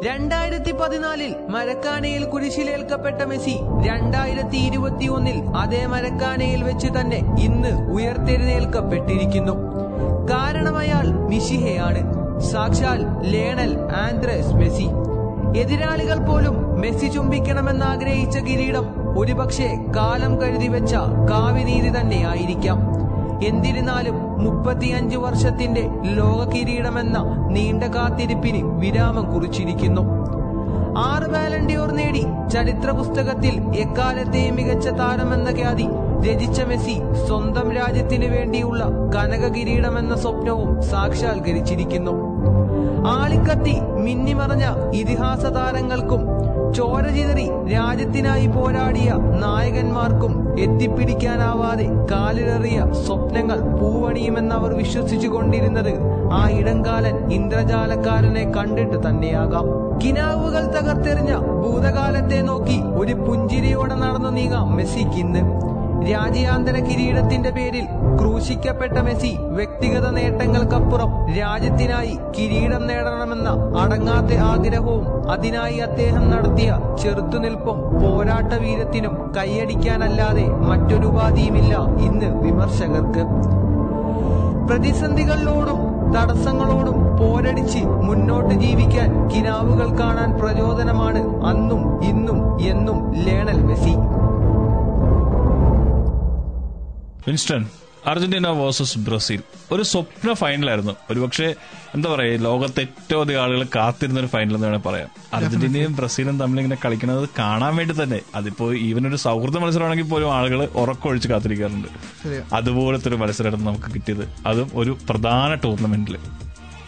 രണ്ടായിരത്തി 0.04 0.73
പതിനാലിൽ 0.73 1.35
മരക്കാനയിൽ 1.49 2.25
കുരിശിലേൽക്കപ്പെട്ട 2.25 3.23
മെസ്സി 3.23 3.57
രണ്ടായിരത്തി 3.88 4.57
ഇരുപത്തി 4.57 5.07
ഒന്നിൽ 5.07 5.42
അതേ 5.57 5.87
മരക്കാനയിൽ 5.87 6.64
വെച്ച് 6.64 6.87
തന്നെ 7.00 7.37
ഇന്ന് 7.38 7.92
ഉയർത്തെഴുന്നേൽക്കപ്പെട്ടിരിക്കുന്നു. 7.92 9.52
കാരണം 10.30 10.78
അയാൾ 10.78 11.07
മിശിഹയാണ്. 11.07 12.02
സാക്ഷാൽ 12.40 13.07
ലേണൽ 13.23 13.78
ആൻഡ്രസ് 13.80 14.54
മെസ്സി. 14.54 14.87
എതിരാളികൾ 15.61 16.19
പോലും 16.26 16.80
മെസ്സി 16.80 17.07
ചുംബിക്കണമെന്ന് 17.07 17.87
ആഗ്രഹിച്ച 17.87 18.38
കിരീടം 18.38 19.19
ഒരുപക്ഷെ 19.19 19.76
കാലം 19.97 20.42
കരുതി 20.42 20.69
വെച്ച 20.69 20.95
കാവിനീതി 21.30 22.00
തന്നെയായിരിക്കാം. 22.00 22.78
എന്നിരുന്നാലും 23.42 24.38
മുപ്പത്തിയഞ്ച് 24.38 25.16
വർഷത്തിന്റെ 25.16 25.82
ലോക 26.02 26.40
കിരീടമെന്ന 26.50 27.18
നീണ്ട 27.49 27.85
കാത്തിരിപ്പിന് 27.85 28.61
വിരാമം 28.80 29.32
കുറിച്ചിരിക്കുന്നു. 29.32 30.02
ആറ് 30.99 31.26
വാലണ്ടിയോർ 31.30 31.90
നേടി 31.92 32.23
ചരിത്ര 32.52 32.90
പുസ്തകത്തിൽ 32.90 33.54
എക്കാലത്തെയും 33.76 34.54
മികച്ച 34.54 34.88
താരമെന്ന 34.88 35.49
ഖ്യാതി 35.49 35.88
രചിച്ച 36.28 36.61
മെസ്സി 36.62 36.97
സ്വന്തം 37.26 37.73
രാജ്യത്തിന് 37.73 38.25
വേണ്ടിയുള്ള 38.25 38.85
കനക 39.16 39.44
കിരീടമെന്ന 39.52 40.14
സ്വപ്നവും 40.14 40.82
സാക്ഷാത്കരിച്ചിരിക്കുന്നു. 40.82 42.14
ആളിക്കത്തി 43.09 43.80
മിന്നിമറഞ്ഞ 43.80 44.64
ഇതിഹാസ 44.94 45.44
താരങ്ങൾക്കും 45.47 46.23
ചോര 46.74 47.08
ചിതറി 47.08 47.46
രാജ്യത്തിനായി 47.74 48.46
പോരാടിയ 48.46 49.10
നായകന്മാർക്കും 49.42 50.32
എത്തിപ്പിടിക്കാനാവാതെ 50.58 51.86
കാലിലെറിയ 52.10 52.78
സ്വപ്നങ്ങൾ 53.06 53.58
പൂവണിയുമെന്നവർ 53.80 54.72
വിശ്വസിച്ചു 54.74 55.28
കൊണ്ടിരുന്നത് 55.28 55.92
ആ 56.32 56.48
ഇടങ്കാലൻ 56.48 57.30
ഇന്ദ്രജാലക്കാരനെ 57.30 58.52
കണ്ടിട്ട് 58.56 59.08
തന്നെയാകാം. 59.08 59.66
കിനാവുകൾ 60.04 60.64
തകർത്തെറിഞ്ഞ 60.66 61.32
ഭൂതകാലത്തെ 61.62 62.40
നോക്കി 62.40 62.82
ഒരു 62.94 63.14
പുഞ്ചിരിയോടെ 63.14 63.94
നടന്നു 63.94 64.28
നീങ്ങാം 64.28 64.76
മെസ്സിക്ക് 64.76 65.18
ഇന്ന്. 65.18 65.42
രാജ്യാന്തര 66.12 66.76
കിരീടത്തിന്റെ 66.78 67.50
പേരിൽ 67.50 67.86
ക്രൂശിക്കപ്പെട്ട 68.20 68.98
മെസ്സി 68.98 69.30
വ്യക്തിഗത 69.58 70.06
നേട്ടങ്ങൾക്കപ്പുറം 70.10 71.10
രാജ്യത്തിനായി 71.38 72.18
കിരീടം 72.38 72.86
നേടണമെന്ന 72.86 73.48
അടങ്ങാത്ത 73.78 74.40
ആഗ്രഹവും 74.42 75.30
അതിനായി 75.30 75.78
അദ്ദേഹം 75.78 76.30
നടത്തിയ 76.30 76.70
ചെറുത്തുനിൽപ്പും 77.02 77.78
പോരാട്ട 78.02 78.52
വീരത്തിനും 78.54 79.30
കൈയടിക്കാനല്ലാതെ 79.36 80.46
മറ്റൊരു 80.68 81.06
ഉപാധിയുമില്ല 81.06 81.74
ഇന്ന് 82.06 82.44
വിമർശകർക്ക്. 82.44 83.24
പ്രതിസന്ധികളിലോടും 84.68 85.78
തടസ്സങ്ങളോടും 86.14 87.16
പോരടിച്ച് 87.18 87.80
മുന്നോട്ട് 88.06 88.54
ജീവിക്കാൻ 88.54 89.28
കിനാവുകൾ 89.28 89.98
കാണാൻ 90.00 90.30
പ്രചോദനമാണ് 90.38 91.20
അന്നും 91.44 92.04
ഇന്നും 92.04 92.38
എന്നും 92.62 92.98
Lionel 93.26 93.60
Messi. 93.62 93.94
Winston 97.28 97.64
Argentina 98.07 98.49
versus 98.49 98.99
Brazil. 98.99 99.42
ഒരു 99.73 99.83
സ്വപ്ന 99.83 100.33
ഫൈനലായിരുന്നു. 100.33 100.97
ഒരുപക്ഷെ 101.11 101.54
എന്താ 101.95 102.14
പറയാ 102.14 102.37
ലോകത്തെ 102.37 102.80
ഏറ്റവും 102.80 103.21
അധികം 103.21 103.42
ആളുകൾ 103.42 103.66
കാത്തിരുന്ന 103.76 104.21
ഒരു 104.21 104.26
ഫൈനൽ 104.26 104.54
എന്ന് 104.54 104.66
വേണമെങ്കിൽ 104.66 104.88
പറയാം. 104.88 105.09
അർജന്റീനയും 105.35 105.97
ബ്രസീലും 105.97 106.38
തമ്മിൽ 106.40 106.61
ഇങ്ങനെ 106.61 106.78
കളിക്കുന്നത് 106.85 107.28
കാണാൻ 107.38 107.76
വേണ്ടി 107.76 108.02
തന്നെ. 108.02 108.21
അതിപ്പോ 108.35 108.73
ഈവൻ 108.75 109.09
ഒരു 109.09 109.16
സൗഹൃദ 109.16 109.59
മത്സരമാണെങ്കിൽ 109.59 110.09
പോലും 110.11 110.35
ആളുകൾ 110.35 110.64
ഉറക്കമൊഴിച്ച് 110.64 111.28
കാത്തിരിക്കാറുണ്ട്. 111.28 111.88
അതുപോലത്തെ 112.52 113.09
ഒരു 113.09 113.16
മത്സരമായിരുന്നു 113.16 113.71
നമുക്ക് 113.71 113.95
കിട്ടിയത്. 113.95 114.28
അതും 114.47 114.71
ഒരു 114.75 114.99
പ്രധാന 115.11 115.54
ടൂർണമെന്റിൽ 115.54 116.19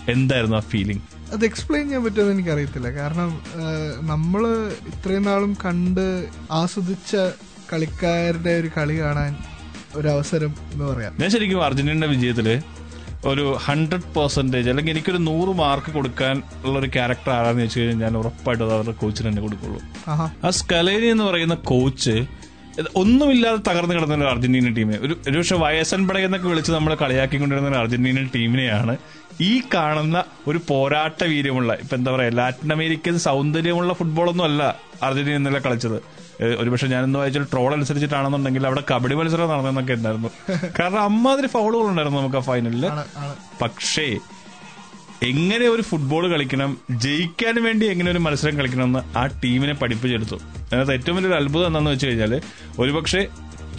എന്തായിരുന്നു 0.08 0.56
ആ 0.56 0.60
ഫീലിംഗ് 0.60 1.02
അത് 1.32 1.44
എക്സ്പ്ലെയിൻ 1.44 1.84
ചെയ്യാൻ 1.86 2.04
പറ്റുമെന്ന് 2.04 2.32
എനിക്കറിയത്തില്ല. 2.32 2.90
കാരണം 2.90 3.40
നമ്മൾ 4.06 4.42
നമ്മൾ 4.42 4.72
ഇത്രയും 4.86 5.22
നാളും 5.22 5.56
കണ്ട് 5.64 6.28
ആസ്വദിച്ച 6.50 7.16
കളിക്കാരുടെ 7.72 8.50
ഒരു 8.50 8.70
കളി 8.76 9.00
കാണാൻ 9.00 9.36
ഒരു 9.98 10.08
അവസരം 10.14 10.52
എന്ന് 10.72 10.84
പറയാം. 10.92 11.12
ഞാൻ 11.22 11.30
ശരിക്കും 11.34 11.64
അർജന്റീനയുടെ 11.68 12.10
വിജയത്തിൽ 12.14 12.48
ഒരു 13.30 13.44
ഹൺഡ്രഡ് 13.64 14.08
പെർസെന്റേജ് 14.14 14.68
അല്ലെങ്കിൽ 14.70 14.92
എനിക്കൊരു 14.92 15.18
നൂറ് 15.26 15.52
മാർക്ക് 15.62 15.90
കൊടുക്കാൻ 15.96 16.36
ഉള്ള 16.64 16.74
ഒരു 16.80 16.88
ക്യാരക്ടർ 16.94 17.30
ആരാന്ന് 17.38 17.64
വെച്ച് 17.64 17.80
കഴിഞ്ഞാൽ 17.80 18.00
ഞാൻ 18.04 18.14
ഉറപ്പായിട്ടും 18.20 18.64
അത് 18.66 18.72
അവരുടെ 18.76 18.94
കോച്ചിന് 19.02 19.26
തന്നെ 19.28 19.42
കൊടുക്കുള്ളൂ. 19.44 19.80
ആ 20.46 20.50
സ്കലേനി 20.60 21.08
എന്ന് 21.14 21.26
പറയുന്ന 21.28 21.56
കോച്ച് 21.72 22.14
ഒന്നുമില്ലാതെ 23.00 23.60
തകർന്നു 23.68 23.94
കിടന്ന 23.96 24.14
ഒരു 24.18 24.30
അർജന്റീന 24.34 24.68
ടീമിനെ 24.76 24.98
ഒരു 25.06 25.14
ഒരു 25.28 25.36
പക്ഷെ 25.38 25.56
വയസ്സൻ 25.64 26.02
പട 26.08 26.18
എന്നൊക്കെ 26.26 26.48
വിളിച്ച് 26.52 26.72
നമ്മൾ 26.76 26.92
കളിയാക്കിക്കൊണ്ടിരുന്ന 27.02 27.68
ഒരു 27.72 27.78
അർജന്റീനൻ 27.82 28.26
ടീമിനെയാണ് 28.36 28.94
ഈ 29.48 29.52
കാണുന്ന 29.74 30.18
ഒരു 30.48 30.60
പോരാട്ട 30.70 31.22
വീര്യമുള്ള 31.32 31.72
ഇപ്പൊ 31.82 31.94
എന്താ 31.96 32.10
പറയാ 32.16 32.32
ലാറ്റിൻ 32.40 32.72
അമേരിക്കൻ 32.76 33.14
സൗന്ദര്യമുള്ള 33.28 33.92
ഫുട്ബോളൊന്നും 34.00 34.44
അല്ല 34.44 34.62
അർജന്റീന 35.08 35.36
ഇന്നലെ 35.40 35.58
കളിച്ചത്. 35.58 35.98
ഒരുപക്ഷെ 36.40 36.86
ഞാനെന്ന് 36.86 37.18
വായിച്ചാൽ 37.18 37.46
ട്രോൾ 37.52 37.74
അനുസരിച്ചിട്ടാണെന്നുണ്ടെങ്കിൽ 37.74 38.66
അവിടെ 38.66 38.82
കബഡി 38.90 39.14
മത്സരം 39.14 39.48
നടന്നെന്നൊക്കെ 39.48 39.92
ഉണ്ടായിരുന്നു. 39.92 40.30
കാരണം 40.80 41.00
അമ്മാതിരി 41.00 41.46
ഫൗളുകൾ 41.46 41.86
ഉണ്ടായിരുന്നു 41.86 42.20
നമുക്ക് 42.20 42.36
ആ 42.36 42.40
ഫൈനലിൽ 42.40 42.86
പക്ഷേ 43.62 44.18
എങ്ങനെ 45.22 45.66
ഒരു 45.68 45.82
ഫുട്ബോൾ 45.82 46.30
കളിക്കണം 46.30 46.78
ജയിക്കാൻ 46.90 47.64
വേണ്ടി 47.64 47.86
എങ്ങനെ 47.86 48.10
ഒരു 48.10 48.18
മത്സരം 48.18 48.58
കളിക്കണം 48.58 48.84
എന്ന് 48.84 49.18
ആ 49.18 49.26
ടീമിനെ 49.26 49.72
പഠിപ്പിച്ചെടുത്തു. 49.72 50.34
അതിനകത്ത് 50.66 50.92
ഏറ്റവും 50.92 51.16
വലിയൊരു 51.16 51.36
അത്ഭുതം 51.42 51.66
എന്താണെന്ന് 51.66 51.90
വെച്ച് 51.90 52.06
കഴിഞ്ഞാൽ 52.06 52.40
ഒരുപക്ഷെ 52.78 53.28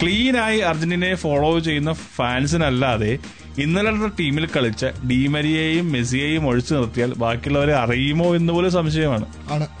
ക്ലീനായി 0.02 0.58
അർജന്റീനയെ 0.58 1.14
ഫോളോ 1.14 1.58
ചെയ്യുന്ന 1.58 1.92
ഫാൻസിനല്ലാതെ 1.92 3.18
ഇന്നലെ 3.58 3.90
ടീമിൽ 4.20 4.46
കളിച്ച 4.46 4.84
ഡീമരിയെയും 5.10 5.92
മെസ്സിയെയും 5.92 6.46
ഒഴിച്ചു 6.48 6.74
നിർത്തിയാൽ 6.74 7.14
ബാക്കിയുള്ളവരെ 7.14 7.74
അറിയുമോ 7.74 8.36
എന്ന് 8.36 8.52
പോലും 8.52 8.72
സംശയമാണ്. 8.72 9.26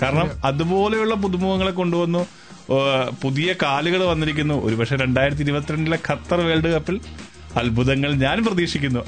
കാരണം 0.02 0.30
അതുപോലെയുള്ള 0.44 1.14
പുതുമുഖങ്ങളെ 1.14 1.70
കൊണ്ടുവന്നു 1.70 2.26
പുതിയ 3.22 3.54
കാലുകൾ 3.62 4.04
വന്നിരിക്കുന്നു. 4.04 4.64
ഒരുപക്ഷെ 4.66 4.96
രണ്ടായിരത്തി 4.96 5.42
ഇരുപത്തിരണ്ടിലെ 5.42 5.98
ഖത്തർ 6.08 6.40
വേൾഡ് 6.40 6.72
കപ്പിൽ 6.74 7.00
അത്ഭുതങ്ങൾ 7.56 8.14
ഞാൻ 8.14 8.44
പ്രതീക്ഷിക്കുന്നു. 8.44 9.00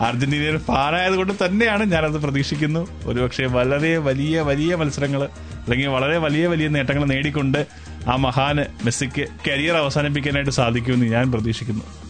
അർജന്റീനയിൽ 0.00 0.58
ഫാനായതുകൊണ്ട് 0.58 1.32
തന്നെയാണ് 1.44 1.92
ഞാനത് 1.92 2.22
പ്രതീക്ഷിക്കുന്നു. 2.22 2.88
ഒരുപക്ഷെ 3.06 3.46
വളരെ 3.46 3.96
വലിയ 3.98 4.40
വലിയ 4.40 4.74
മത്സരങ്ങൾ 4.74 5.22
അല്ലെങ്കിൽ 5.62 5.88
വളരെ 5.88 6.18
വലിയ 6.18 6.46
വലിയ 6.46 6.68
നേട്ടങ്ങൾ 6.68 7.04
നേടിക്കൊണ്ട് 7.04 7.66
ആ 8.08 8.16
മഹാന് 8.16 8.64
മെസ്സിക്ക് 8.84 9.26
കരിയർ 9.48 9.76
അവസാനിപ്പിക്കാനായിട്ട് 9.76 10.50
സാധിക്കുമെന്ന് 10.50 11.06
ഞാൻ 11.06 11.32
പ്രതീക്ഷിക്കുന്നു. 11.32 12.09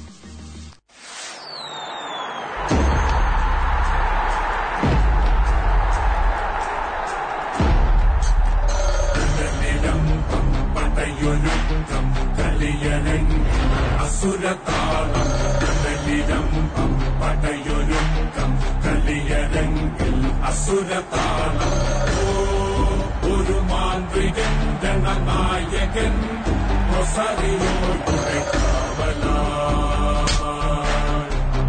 സുരതാളം 20.71 21.73
ഒരു 23.31 23.57
മാന്ത്രികൻ 23.71 24.53
ഗണനായകൻ 24.83 26.15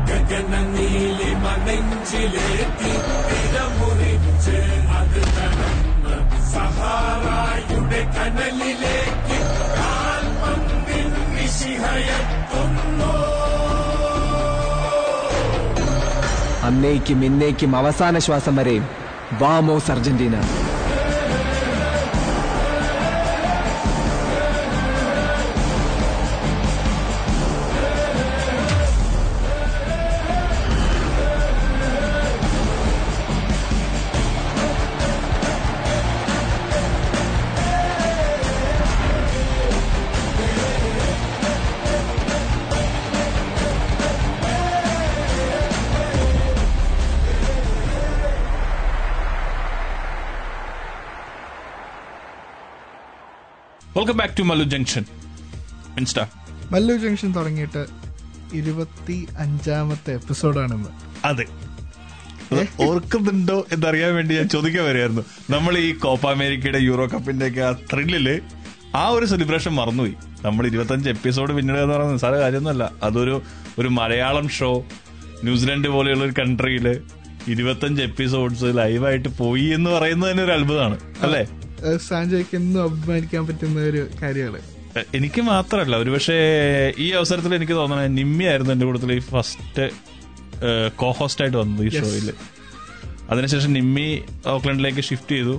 ഗഗന 0.10 0.54
നീലി 0.68 1.32
മനെഞ്ചിലേറ്റി 1.44 2.94
തിരമുറിച്ച് 3.30 4.58
അത് 5.00 5.22
തടന്ന് 5.36 6.18
സഹാറായുടെ 6.54 8.04
കനലിലേക്ക് 8.18 9.40
കാൽപന്തിൽ 9.78 11.06
നിശിഹയത്തുന്നോ 11.36 13.16
അന്നേക്കും 16.72 17.26
ഇന്നേക്കും 17.26 17.72
അവസാന 17.76 18.18
ശ്വാസം 18.20 18.56
വരെയും. 18.56 18.86
വാമോസ് 19.42 19.92
Argentina 19.92 20.36
welcome 54.02 54.18
back 54.18 54.38
to 54.40 54.42
Mallu 54.42 54.66
Junction 54.66 55.06
Insta 55.98 56.28
Mallu 56.72 56.94
Junction 56.98 57.32
തുടങ്ങിയിട്ട് 57.32 57.86
ഇരുപത്തി 58.54 59.28
അഞ്ചാമത്തെ 59.38 60.14
എപ്പിസോഡാണിന്ന് 60.14 60.90
അതെ 61.28 61.46
ഓർക്കുന്നുണ്ടോ 62.84 63.66
എന്നറിയാൻ 63.72 64.16
വേണ്ടി 64.16 64.36
ഞാൻ 64.36 64.50
ചോദിക്കാൻ 64.50 64.86
വരികയായിരുന്നു. 64.86 65.26
നമ്മൾ 65.50 65.78
ഈ 65.78 65.94
കോപ്പ 65.94 66.32
അമേരിക്കയുടെ 66.32 66.78
യൂറോ 66.78 67.08
കപ്പിന്റെ 67.08 67.48
ഒക്കെ 67.48 67.62
ആ 67.62 67.72
ത്രില്ലിൽ 67.72 68.42
ആ 68.96 69.08
ഒരു 69.08 69.26
സെലിബ്രേഷൻ 69.26 69.72
മറന്നുപോയി. 69.76 70.16
നമ്മൾ 70.42 70.68
ഇരുപത്തഞ്ച് 70.68 71.10
എപ്പിസോഡ് 71.10 71.54
പിന്നീട് 71.54 71.80
എന്ന് 71.80 71.96
പറയുന്നത് 71.96 72.20
സാറേ 72.20 72.38
കാര്യമൊന്നുമല്ല. 72.38 72.92
അതൊരു 73.04 73.42
ഒരു 73.80 73.88
മലയാളം 73.88 74.50
ഷോ 74.50 74.86
ന്യൂസിലൻഡ് 75.44 75.88
പോലെയുള്ള 75.88 76.24
ഒരു 76.24 76.34
കൺട്രിയിൽ 76.40 77.02
ഇരുപത്തഞ്ച് 77.48 78.02
എപ്പിസോഡ്സ് 78.02 78.78
ലൈവായിട്ട് 78.78 79.30
പോയി 79.30 79.64
എന്ന് 79.64 79.90
പറയുന്നത് 79.90 80.32
തന്നെ 80.32 80.44
ഒരു 80.44 80.52
അത്ഭുതമാണ്. 80.52 81.00
അല്ലേ? 81.22 81.48
സാൻജോയ്ക്ക് 82.08 82.56
എന്നും 82.60 82.82
അഭിമാനിക്കാൻ 82.84 83.44
പറ്റുന്ന 83.48 83.80
ഒരു 83.92 84.02
കാര്യമാണ്. 84.22 84.62
എനിക്ക് 85.18 85.42
മാത്രമല്ല 85.42 85.96
ഒരുപക്ഷെ 86.04 86.38
ഈ 87.06 87.08
അവസരത്തിൽ 87.20 87.52
എനിക്ക് 87.58 87.74
തോന്നണേ 87.74 88.08
നിമ്മിയായിരുന്നു 88.20 88.74
എന്റെ 88.74 88.86
കൂട്ടത്തിൽ 88.86 89.12
ഈ 89.18 89.22
ഫസ്റ്റ് 89.34 89.86
കോ 91.02 91.10
ഹോസ്റ്റ് 91.20 91.44
ആയിട്ട് 91.44 91.58
വന്നത് 91.58 91.84
ഈ 91.86 91.90
ഷോയിൽ 91.90 92.08
ഷോയിൽ 92.08 92.30
അതിനുശേഷം 93.32 93.72
നിമ്മി 93.80 94.08
ഓക്ലൻഡിലേക്ക് 94.56 95.04
ഷിഫ്റ്റ് 95.10 95.36
ചെയ്തു. 95.36 95.56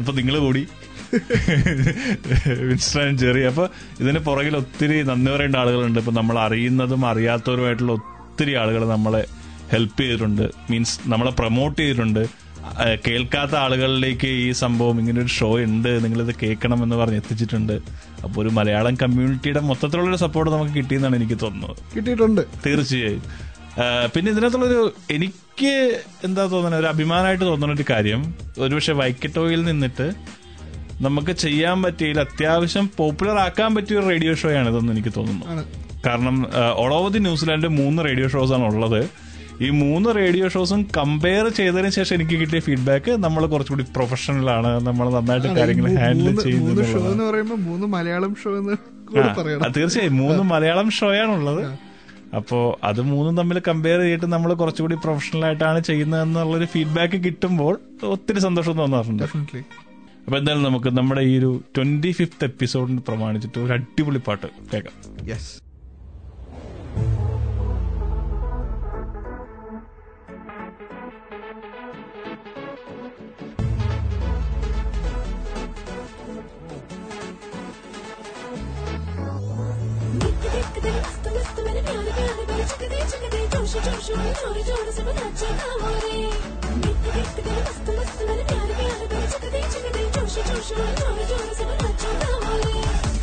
ഇപ്പൊ 0.00 0.12
നിങ്ങൾ 0.12 0.34
കൂടി. 0.46 0.62
Winston 2.68 3.16
Jerry. 3.22 3.42
അപ്പൊ 3.50 3.64
ഇതിന് 4.00 4.20
പുറകിൽ 4.28 4.54
ഒത്തിരി 4.56 4.96
നന്ദി 5.10 5.30
പറയേണ്ട 5.34 5.56
ആളുകളുണ്ട്. 5.62 5.98
ഇപ്പൊ 6.02 6.12
നമ്മൾ 6.12 6.36
അറിയുന്നതും 6.46 7.02
അറിയാത്തവരുമായിട്ടുള്ള 7.12 7.92
ഒത്തിരി 7.92 8.52
ആളുകൾ 8.62 8.82
നമ്മളെ 8.94 9.22
ഹെൽപ്പ് 9.72 10.00
ചെയ്തിട്ടുണ്ട്. 10.00 10.44
മീൻസ് 10.70 10.96
നമ്മളെ 11.06 11.32
പ്രൊമോട്ട് 11.40 11.78
ചെയ്തിട്ടുണ്ട്. 11.80 12.22
കേൾക്കാത്ത 13.06 13.54
ആളുകളിലേക്ക് 13.54 14.26
ഈ 14.26 14.52
സംഭവം 14.62 14.96
ഇങ്ങനെ 15.00 15.20
ഒരു 15.20 15.32
ഷോ 15.38 15.48
ഉണ്ട് 15.66 16.04
നിങ്ങളിത് 16.04 16.32
കേൾക്കണം 16.42 16.82
എന്ന് 16.84 16.96
പറഞ്ഞ് 16.96 17.18
എത്തിച്ചിട്ടുണ്ട്. 17.22 17.76
അപ്പോൾ 18.24 18.40
ഒരു 18.42 18.50
മലയാളം 18.58 18.94
കമ്മ്യൂണിറ്റിയുടെ 19.02 19.60
മൊത്തത്തിലുള്ള 19.60 20.10
ഒരു 20.10 20.20
സപ്പോർട്ട് 20.24 20.50
നമുക്ക് 20.54 20.74
കിട്ടിയെന്നാണ് 20.74 21.16
എനിക്ക് 21.16 21.38
തോന്നുന്നത്. 21.42 21.76
കിട്ടിയിട്ടുണ്ട്. 21.96 22.42
തീർച്ചയായും. 22.66 23.22
പിന്നെ 24.14 24.28
ഇതിനകത്തുള്ളൊരു 24.32 24.80
എനിക്ക് 25.16 25.72
എന്താ 26.24 26.42
തോന്നുന്നത് 26.52 26.80
ഒരു 26.80 26.88
അഭിമാനമായിട്ട് 26.94 27.44
തോന്നുന്ന 27.44 27.74
ഒരു 27.74 27.86
കാര്യം 27.90 28.34
ഒരുപക്ഷെ 28.58 28.92
വൈക്കറ്റോയിൽ 28.92 29.60
നിന്നിട്ട് 29.70 30.06
നമുക്ക് 31.06 31.32
ചെയ്യാൻ 31.44 31.76
പറ്റിയതിൽ 31.82 32.20
അത്യാവശ്യം 32.20 32.86
പോപ്പുലർ 32.96 33.36
ആക്കാൻ 33.46 33.70
പറ്റിയ 33.74 33.98
ഒരു 33.98 34.06
റേഡിയോ 34.12 34.32
ഷോ 34.40 34.48
ആണ് 34.60 34.68
ഇതെന്ന് 34.68 34.92
എനിക്ക് 34.92 35.12
തോന്നുന്നു. 35.18 35.64
കാരണം 36.06 36.36
all 36.82 36.92
over 36.94 37.10
the 37.10 37.18
New Zealand 37.18 37.68
മൂന്ന് 37.80 38.04
റേഡിയോ 38.08 38.28
ഷോസ് 38.28 38.52
ആണ് 38.56 38.66
ഉള്ളത്. 38.74 39.00
ഈ 39.60 39.70
മൂന്ന് 39.70 40.08
റേഡിയോ 40.16 40.48
ഷോസും 40.48 40.82
കമ്പയർ 40.96 41.48
ചെയ്തതിന് 41.48 41.90
ശേഷം 41.96 42.14
എനിക്ക് 42.14 42.36
കിട്ടിയ 42.40 42.60
ഫീഡ്ബാക്ക് 42.60 43.12
നമ്മൾ 43.24 43.46
കുറച്ചുകൂടി 43.46 43.84
പ്രൊഫഷണൽ 43.96 44.50
ആണ്. 44.50 44.70
നമ്മൾ 44.86 45.06
നന്നായിട്ട്. 45.10 45.48
കാര്യങ്ങൾ 45.48 45.86
ഹാൻഡിൽ 45.96 46.24
മൂന്ന് 46.24 46.36
ഷോ 46.36 46.42
ചെയ്യുന്നത് 46.42 47.12
എന്ന് 47.12 47.24
പറയുമ്പോൾ 47.24 47.58
മൂന്ന് 47.68 47.86
മലയാളം 47.86 48.34
ഷോ 48.44 48.52
എന്ന് 48.58 48.76
തീർച്ചയായും. 49.76 50.16
മൂന്ന് 50.16 50.42
മലയാളം 50.42 50.90
ഷോയാണുള്ളത് 50.90 51.62
അപ്പോ 52.36 52.78
അത് 52.84 53.00
മൂന്നും 53.02 53.36
തമ്മിൽ 53.36 53.62
കമ്പയർ 53.68 54.00
ചെയ്തിട്ട് 54.00 54.26
നമ്മൾ 54.32 54.54
കുറച്ചുകൂടി 54.54 54.94
പ്രൊഫഷണൽ 54.94 55.44
ആയിട്ടാണ് 55.44 55.80
ചെയ്യുന്നത് 55.80 56.22
എന്നുള്ളൊരു 56.22 56.64
ഫീഡ്ബാക്ക് 56.64 57.24
കിട്ടുമ്പോൾ 57.24 57.80
ഒത്തിരി 58.06 58.40
സന്തോഷം 58.40 58.72
തോന്നാറുണ്ട്. 58.72 59.22
ഡെഫിനറ്റ്ലി 59.22 59.62
അപ്പൊ 60.26 60.38
എന്തായാലും 60.38 60.64
നമുക്ക് 60.64 60.90
നമ്മുടെ 60.98 61.20
ഈ 61.20 61.38
ഒരു 61.38 61.50
ട്വന്റി 61.76 62.10
ഫിഫ്ത് 62.10 62.44
എപ്പിസോഡിന് 62.44 62.98
പ്രമാണിച്ചിട്ട് 63.08 63.58
ഒരു 63.58 63.72
അടിപൊളി 63.72 64.20
പാട്ട് 64.26 64.46
കേൾക്കാം. 64.74 64.94
യെസ് 65.28 65.50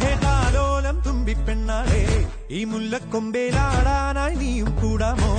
ഹേ 0.01 0.11
താലോലം 0.25 0.97
തുമ്പിപ്പെണ്ണാളെ 1.07 2.03
ഈ 2.51 2.61
മുല്ലക്കൊമ്പേലാടാനായി 2.65 4.35
നീയും 4.35 4.71
കൂടാമോ 4.81 5.33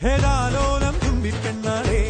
ഹേ 0.00 0.14
താലോലം 0.24 0.96
തുമ്പിപ്പെണ്ണാളെ 1.04 2.00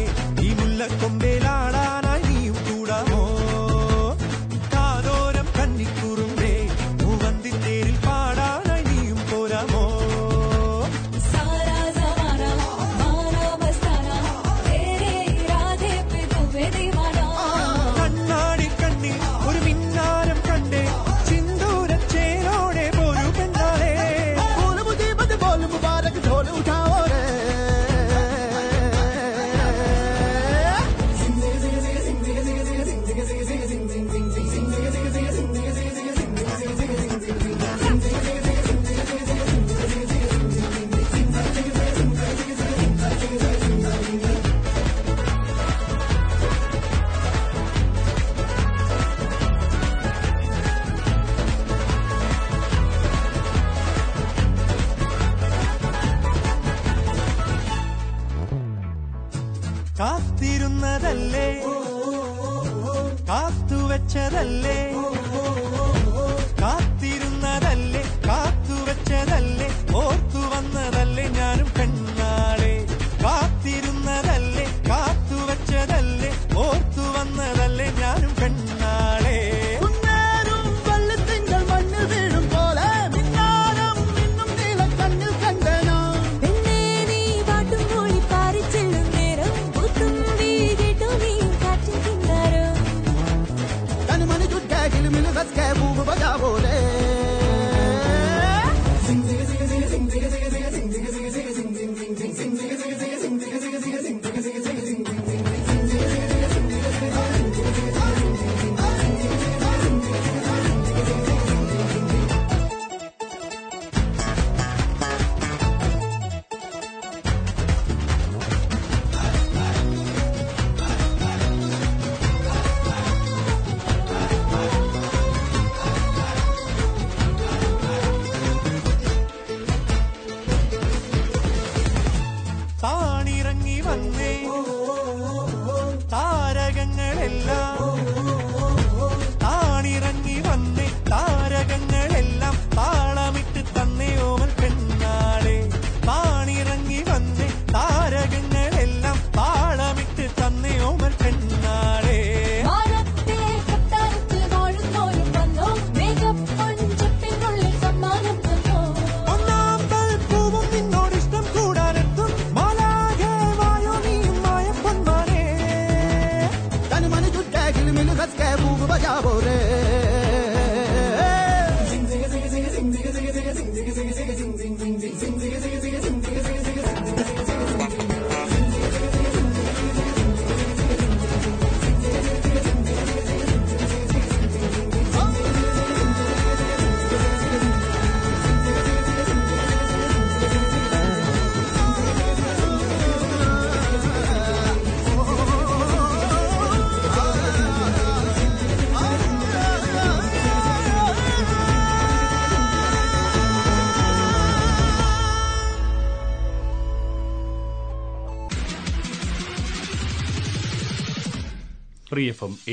കാത്തുവച്ചതല്ലേ 64.14 64.81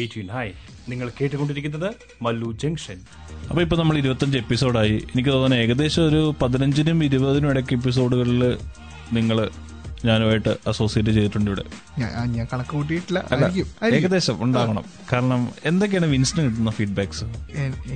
എയ്റ്റീൻ 0.10 0.30
ഹൈ 0.36 0.48
നിങ്ങൾ 0.90 1.08
കേട്ടുകൊണ്ടിരിക്കുന്നത് 1.18 1.90
മല്ലു 2.26 2.48
ജംഗ്ഷൻ. 2.62 3.00
അപ്പൊ 3.50 3.62
ഇപ്പൊ 3.66 3.76
നമ്മൾ 3.78 3.96
ഇരുപത്തഞ്ച് 3.98 4.38
എപ്പിസോഡായി. 4.44 4.96
എനിക്ക് 5.12 5.30
തോന്നുന്നു 5.30 5.58
ഏകദേശം 5.64 6.04
ഒരു 6.10 6.22
പതിനഞ്ചിനും 6.42 7.00
ഇരുപതിനും 7.08 7.50
ഇടയ്ക്ക് 7.54 7.74
എപ്പിസോഡുകളിൽ 7.80 8.44
നിങ്ങൾ 9.18 9.38
ഞാനുമായിട്ട് 10.08 10.52
അസോസിയേറ്റ് 10.72 11.12
ചെയ്തിട്ടുണ്ട് 11.16 11.50
ഇവിടെ. 11.52 11.64
ഞാൻ 12.36 12.48
കണക്ക് 12.54 12.74
കൂട്ടിയിട്ടില്ല. 12.76 13.20
ഏകദേശം 13.98 14.38
ഉണ്ടാകണം. 14.46 14.84
കാരണം 15.14 15.42
എന്തൊക്കെയാണ് 15.72 16.08
വിൻസിന് 16.14 16.46
കിട്ടുന്ന 16.46 16.72
ഫീഡ്ബാക്സ് 16.80 17.26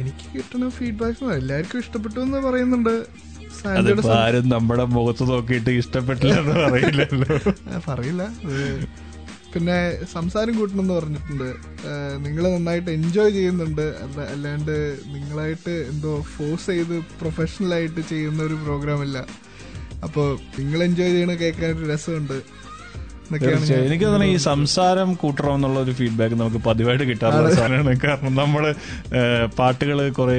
എനിക്ക് 0.01 0.25
കിട്ടുന്ന 0.37 0.69
ഫീഡ്ബാക്ക് 0.79 1.31
എല്ലാവർക്കും 1.39 1.79
ഇഷ്ടപ്പെട്ടു 1.85 2.19
എന്ന് 2.27 2.41
പറയുന്നുണ്ട്. 2.47 2.95
ആരും 4.19 4.45
നമ്മുടെ 4.49 4.85
മുഖത്ത് 4.97 5.23
നോക്കിയിട്ട് 5.31 5.71
ഇഷ്ടപ്പെട്ടില്ല 5.81 6.35
എന്ന് 6.41 6.55
പറയില്ലല്ലോ. 6.65 7.35
പറയില്ല. 7.89 8.23
പിന്നെ 9.53 9.77
സംസാരം 10.13 10.53
കൂട്ടണമെന്ന് 10.59 10.93
പറഞ്ഞിട്ടുണ്ട്. 10.99 11.49
നിങ്ങൾ 12.25 12.43
നന്നായിട്ട് 12.55 12.89
എൻജോയ് 12.97 13.33
ചെയ്യുന്നുണ്ട്. 13.37 13.85
അല്ല 14.05 14.19
അല്ലാണ്ട് 14.33 14.75
നിങ്ങളായിട്ട് 15.13 15.73
എന്തോ 15.91 16.11
ഫോഴ്സ് 16.33 16.67
ചെയ്ത് 16.71 16.95
പ്രൊഫഷണലായിട്ട് 17.21 18.01
ചെയ്യുന്ന 18.11 18.41
ഒരു 18.49 18.57
പ്രോഗ്രാം 18.65 19.01
അല്ല 19.07 19.19
അപ്പോൾ 20.07 20.27
നിങ്ങൾ 20.59 20.79
എൻജോയ് 20.89 21.13
ചെയ്യണ 21.15 21.35
കേൾക്കാൻ 21.43 21.69
ഒരു 21.77 21.87
രസമുണ്ട്. 21.93 22.37
എനിക്ക് 23.33 24.05
തോന്നുന്നു 24.05 24.27
ഈ 24.33 24.37
സംസാരം 24.51 25.09
കൂട്ടണം 25.21 25.53
എന്നുള്ള 25.57 25.79
ഒരു 25.85 25.93
ഫീഡ്ബാക്ക് 25.99 26.35
നമുക്ക് 26.41 26.59
പതിവായിട്ട് 26.65 27.05
കിട്ടാറുള്ള 27.11 27.51
സാധനമാണ്. 27.59 27.93
കാരണം 28.05 28.33
നമ്മൾ 28.41 28.63
പാട്ടുകൾ 29.59 29.99
കുറെ 30.19 30.37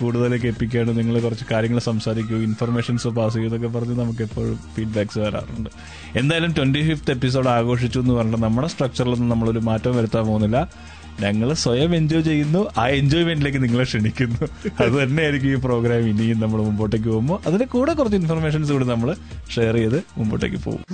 കൂടുതൽ 0.00 0.36
കേൾപ്പിക്കുകയാണ് 0.36 0.98
നിങ്ങൾ 0.98 1.20
കുറച്ച് 1.20 1.44
കാര്യങ്ങൾ 1.52 1.78
സംസാരിക്കൂ 1.78 2.36
ഇൻഫർമേഷൻസ് 2.36 3.08
പാസ് 3.08 3.34
ചെയ്തൊക്കെ 3.34 3.66
പറഞ്ഞ് 3.66 4.00
നമുക്ക് 4.00 4.22
എപ്പോഴും 4.22 4.58
ഫീഡ്ബാക്സ് 4.74 5.18
വരാറുണ്ട്. 5.18 5.70
എന്തായാലും 6.18 6.52
ട്വന്റി 6.52 6.88
ഫിഫ്ത്ത് 6.88 7.10
എപ്പിസോഡ് 7.10 7.48
ആഘോഷിച്ചു 7.48 7.98
എന്ന് 7.98 8.14
പറഞ്ഞാൽ 8.14 8.38
നമ്മുടെ 8.38 8.68
സ്ട്രക്ചറിലൊന്നും 8.68 9.28
നമ്മളൊരു 9.28 9.58
മാറ്റം 9.58 9.96
വരുത്താൻ 9.96 10.26
പോകുന്നില്ല. 10.26 10.72
ഞങ്ങൾ 11.20 11.52
സ്വയം 11.52 11.96
എൻജോയ് 11.96 12.22
ചെയ്യുന്നു. 12.22 12.66
ആ 12.78 12.88
എൻജോയ്മെന്റിലേക്ക് 12.88 13.62
നിങ്ങളെ 13.62 13.84
ക്ഷണിക്കുന്നു. 13.84 14.48
അത് 14.82 15.02
തന്നെയായിരിക്കും 15.02 15.50
ഈ 15.52 15.54
പ്രോഗ്രാം 15.54 16.08
ഇനിയും 16.08 16.40
നമ്മൾ 16.40 16.62
മുമ്പോട്ടേക്ക് 16.62 17.08
പോകുമ്പോൾ 17.08 17.40
അതിന്റെ 17.46 17.64
കൂടെ 17.64 17.92
കുറച്ച് 17.92 18.16
ഇൻഫർമേഷൻസ് 18.16 18.72
കൂടി 18.72 18.84
നമ്മൾ 18.84 19.16
ഷെയർ 19.56 19.74
ചെയ്ത് 19.74 20.02
മുമ്പോട്ടേക്ക് 20.18 20.56
പോകും. 20.56 20.84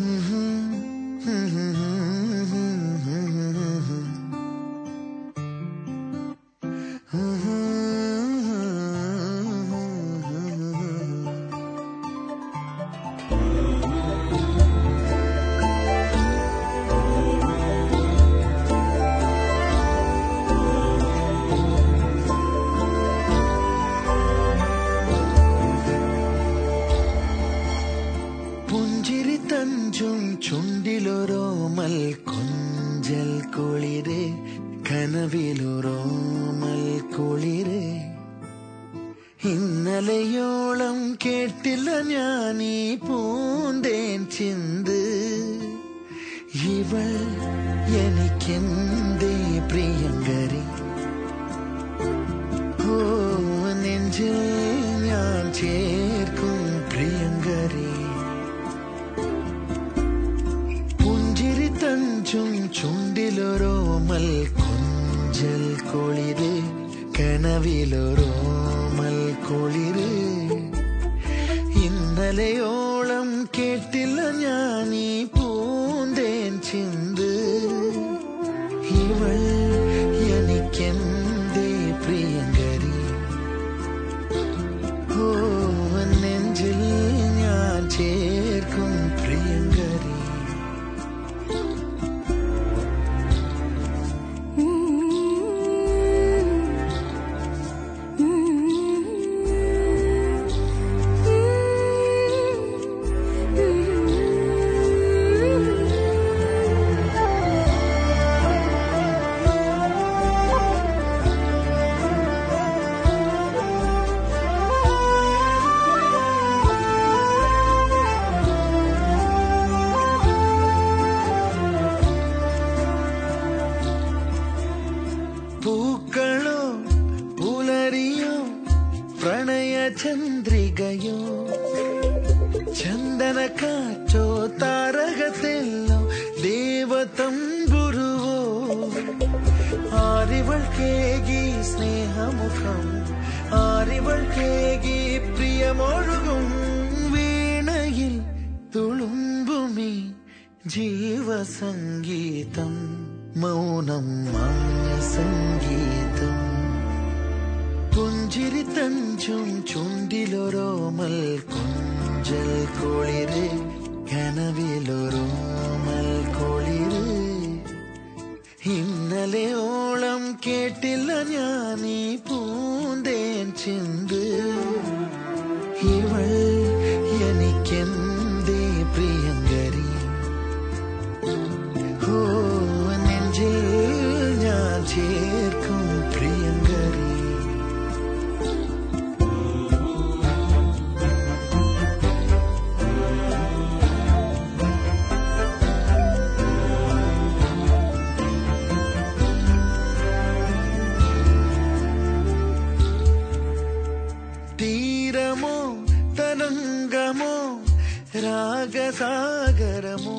രാഗസാഗരമോ? 208.14 210.18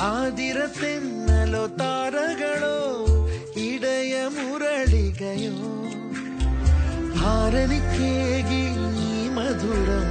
ആതിരത്തെന്നലോ 0.00 1.66
താരകളോ 1.66 3.08
ഇടയ 3.56 4.28
മുരളികയോ 4.28 5.70
ആരനിക്കേകി 7.24 8.66
മധുരം 9.30 10.08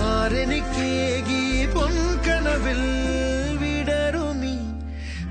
ആരനിക്കേകി 0.00 1.74
പൊൻകനവിൽ 1.74 2.82
വിടരുമി 3.62 4.58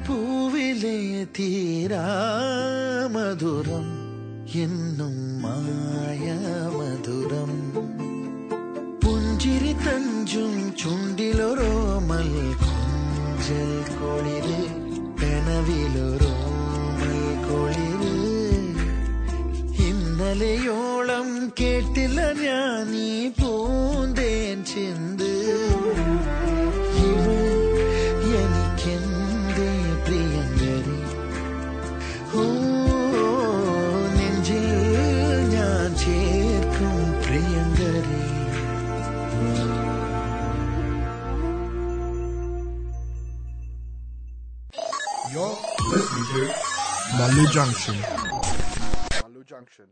പൂവിലെ 0.08 1.26
തീരാ 1.26 2.08
മധുരം 3.12 4.04
എന്നും 4.54 5.42
മായ 5.42 6.34
മധുരം. 6.74 7.93
തഞ്ചും 9.86 10.54
ചുണ്ടിലൊരോ 10.80 11.72
കൊഞ്ചൽ 12.62 13.72
കൊളിര് 14.00 14.60
കനവിലൊരോമൽ 15.22 17.18
കൊളിര്. 17.48 18.12
ഇന്നലെയോളം 19.88 21.30
കേട്ടില്ല 21.62 22.20
ഞാൻ 22.42 22.92
നീ 22.92 23.10
പൂന്തേൻ 23.40 24.64
ചിന്ത് 24.64 25.23
Junction. 47.54 47.94
Malu 49.22 49.44
Junction. 49.46 49.86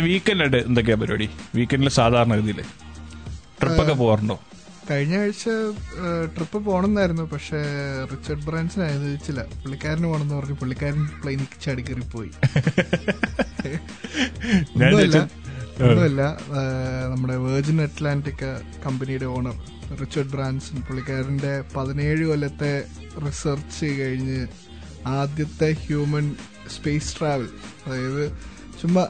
വീക്കെൻഡ് 0.00 0.40
ആയിട്ട് 0.40 0.56
എന്തൊക്കെയാ 0.56 0.96
പരിപാടി? 0.96 1.28
വീക്കെൻഡിൽ 1.54 1.88
സാധാരണ 1.88 2.34
ഗതിയിൽ 2.36 2.60
ട്രിപ്പൊക്കെ 3.60 3.92
പോകാറുണ്ടോ? 3.92 4.40
കഴിഞ്ഞ 4.90 5.16
ആഴ്ച 5.20 5.44
ട്രിപ്പ് 6.36 6.58
പോണെന്നായിരുന്നു 6.58 7.22
പക്ഷെ 7.22 7.58
റിച്ചർഡ് 8.12 8.44
ബ്രാൻസൺ 8.46 8.82
അനുവദിച്ചില്ല. 8.82 9.42
പുള്ളിക്കാരൻ 9.62 10.02
പോണെന്ന് 10.02 10.34
പറഞ്ഞു 10.34 10.54
പുള്ളിക്കാരൻ 10.54 11.06
പ്ലെയിനിൽ 11.06 11.46
ചാടി 11.64 11.82
കയറി 11.82 12.04
പോയി. 12.14 12.30
ഒന്നുമില്ല 15.80 16.38
നമ്മുടെ 17.10 17.36
വേർജിൻ 17.36 17.82
അറ്റ്ലാന്റിക് 17.82 18.50
കമ്പനിയുടെ 18.86 19.24
ഓണർ 19.24 19.56
റിച്ചർഡ് 20.00 20.30
ബ്രാൻസൺ. 20.30 20.76
പുള്ളിക്കാരന്റെ 20.80 21.64
പതിനേഴ് 21.76 22.24
കൊല്ലത്തെ 22.24 22.72
റിസർച്ച് 23.26 23.86
കഴിഞ്ഞ് 24.00 24.46
ആദ്യത്തെ 25.06 25.76
ഹ്യൂമൻ 25.86 26.26
സ്പേസ് 26.76 27.18
ട്രാവൽ 27.18 27.48
അതായത് 27.86 28.24
ചുമ്മാ 28.82 29.02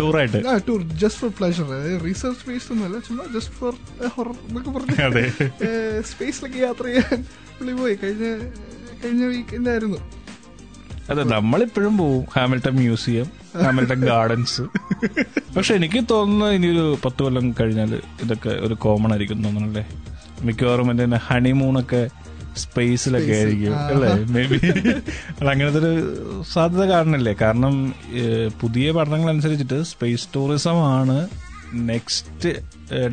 ടൂറായിട്ട്. 0.00 0.38
Tour 0.68 0.82
just 1.02 1.20
for 1.20 1.30
pleasure 1.38 1.66
research 2.04 2.44
based 2.50 2.72
ഒന്നുമല്ല 2.72 2.98
ചുമ്മാ 2.98 3.24
ജസ്റ്റ് 3.34 3.54
ഫോർ 3.54 3.72
ഹൊറർ 4.14 4.34
എന്നൊക്കെ 4.48 4.70
അതെ. 5.02 5.24
പറഞ്ഞ് 5.38 6.02
സ്പേസിലൊക്കെ 6.02 6.58
യാത്ര 6.58 6.84
ചെയ്യാൻ 6.84 7.18
പുള്ളി 7.58 7.72
പോയി. 7.72 7.94
കഴിഞ്ഞ 8.02 8.24
കഴിഞ്ഞ 9.04 9.24
വീക്കെൻഡ് 9.24 9.70
ആയിരുന്നു 9.70 9.98
അതെ 11.10 11.22
നമ്മളിപ്പോഴും 11.24 11.98
പോവും. 11.98 12.24
ഹാമിൽട്ടൺ 12.36 12.74
മ്യൂസിയം 12.76 13.26
ഹാമിൽട്ടൺ 13.62 14.00
ഗാർഡൻസ് 14.00 14.62
പക്ഷെ 15.56 15.74
എനിക്ക് 15.74 16.00
തോന്നുന്നു 16.10 16.46
ഇനിയൊരു 16.46 16.98
പത്ത് 17.04 17.22
കൊല്ലം 17.22 17.54
കഴിഞ്ഞാൽ 17.60 17.92
ഇതൊക്കെ 18.22 18.48
ഒരു 18.48 18.74
കോമൺ 18.74 19.10
ആയിരിക്കും 19.12 19.44
തോന്നണല്ലേ? 19.44 19.84
മിക്കവാറും 20.42 20.88
എന്റെ 20.90 21.20
ഹണിമൂണൊക്കെ 21.26 22.02
സ്പേസിലൊക്കെ. 22.64 23.32
ആയിരിക്കും. 23.38 23.74
അല്ലേ? 23.92 24.10
മേ 24.34 24.42
ബി 24.52 24.58
അല്ല 25.38 25.48
അങ്ങനത്തെ 25.50 25.80
ഒരു 25.84 25.92
സാധ്യത 26.52 26.84
കാണുന്നില്ലേ 26.92 27.34
കാരണം 27.42 27.74
പുതിയ 28.62 28.92
പഠനങ്ങൾ 28.92 29.30
അനുസരിച്ചിട്ട് 29.30 29.80
സ്പേസ് 29.92 30.28
ടൂറിസം 30.36 30.80
ആണ് 30.98 31.18
നെക്സ്റ്റ് 31.90 32.50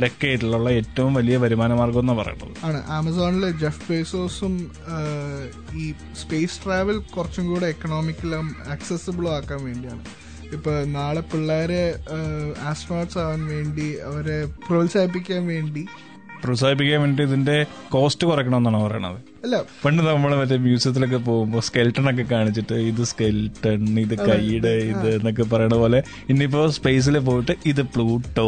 ഡെക്കേഡിലുള്ള 0.02 0.70
ഏറ്റവും 0.80 1.14
വലിയ 1.14 1.38
വരുമാന 1.38 1.74
മാർഗം 1.74 2.00
എന്ന് 2.00 2.14
പറയുന്നത് 2.14 2.58
ആണ്. 2.66 2.80
ആമസോണിലെ 2.98 3.50
ജെഫ് 3.62 3.86
ബേസോസും 3.92 4.54
ഈ 5.76 5.86
സ്പേസ് 6.22 6.60
ട്രാവൽ 6.66 6.98
കുറച്ചും 7.16 7.48
കൂടെ 7.48 7.68
എക്കണോമിക്കലും 7.68 8.56
ആക്സസിബിളും 8.72 9.32
ആക്കാൻ 9.36 9.62
വേണ്ടിയാണ്. 9.66 10.04
ഇപ്പൊ 10.56 10.72
നാളെ 10.96 11.22
പിള്ളേരെ 11.22 11.84
ആസ്ട്രോണട്സ് 12.72 13.18
ആവാൻ 13.18 13.42
വേണ്ടി 13.48 13.88
അവരെ 14.10 14.38
പ്രോത്സാഹിപ്പിക്കാൻ 14.68 15.48
വേണ്ടി 15.48 15.84
പ്രോത്സാഹിപ്പിക്കാൻ 16.44 17.02
വേണ്ടി 17.02 17.24
ഇതിന്റെ 17.24 17.56
കോസ്റ്റ് 17.90 18.28
കുറയ്ക്കണമെന്നാണ് 18.28 18.80
പറയണത് 18.84 19.20
അല്ല. 19.46 19.56
പണ്ട് 19.84 20.02
നമ്മൾ 20.04 20.32
മറ്റേ 20.36 20.58
മ്യൂസിയത്തിലൊക്കെ 20.60 21.20
പോകുമ്പോൾ 21.26 21.62
സ്കെൽട്ടൺ 21.68 22.06
ഒക്കെ 22.12 22.26
കാണിച്ചിട്ട് 22.32 22.76
ഇത് 22.90 23.04
സ്കെൽട്ടൺ 23.12 23.82
ഇത് 24.04 24.16
കൈയുടെ 24.22 24.74
ഇത് 24.92 25.08
എന്നൊക്കെ 25.14 25.46
പറയണ 25.52 25.76
പോലെ 25.76 26.00
ഇനിയിപ്പോ 26.30 26.64
സ്പേസിൽ 26.78 27.18
പോയിട്ട് 27.28 27.56
ഇത് 27.66 27.84
പ്ലൂട്ടോ 27.94 28.48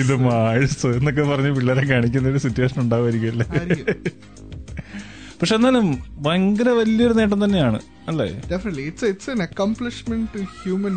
ഇത് 0.00 0.14
മാഴ്സ് 0.24 0.86
എന്നൊക്കെ 0.98 1.24
പറഞ്ഞ് 1.30 1.52
പിള്ളേരെ 1.58 1.84
കാണിക്കുന്ന 1.90 2.28
ഒരു 2.28 2.42
സിറ്റുവേഷൻ 2.46 2.80
ഉണ്ടാവുമായിരിക്കും 2.80 3.46
പക്ഷെ 5.40 5.54
എന്നാലും 5.54 5.86
ഭയങ്കര 6.18 6.68
വലിയൊരു 6.72 7.14
നേട്ടം 7.14 7.40
തന്നെയാണ് 7.44 7.78
അല്ലേ? 8.08 8.26
Definitely 8.50 8.82
it's 8.82 9.06
it's 9.06 9.30
an 9.30 9.40
accomplishment 9.42 10.28
to 10.34 10.42
human 10.58 10.94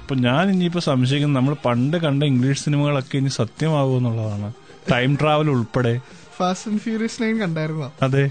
അപ്പൊ 0.00 0.14
ഞാൻ 0.24 0.44
ഇനിയിപ്പോ 0.50 0.80
സംശയിക്കുന്നത് 0.86 1.38
നമ്മൾ 1.38 1.54
പണ്ട് 1.66 1.96
കണ്ട 1.96 2.22
ഇംഗ്ലീഷ് 2.24 2.62
സിനിമകളൊക്കെ 2.64 3.16
ഇനി 3.18 3.30
സത്യമാകുമോ 3.36 3.98
എന്നുള്ളതാണ്. 3.98 4.48
ടൈം 4.90 5.18
ട്രാവൽ 5.20 5.50
ഉൾപ്പെടെ. 5.50 6.00
ഫാസ്റ്റ് 6.36 6.70
ആൻഡ് 6.70 6.80
ഫ്യൂരിയസ് 6.80 7.22
ലൈൻ 7.22 7.38
കണ്ടായിരുന്നോ? 7.38 7.92
അതെ. 8.02 8.30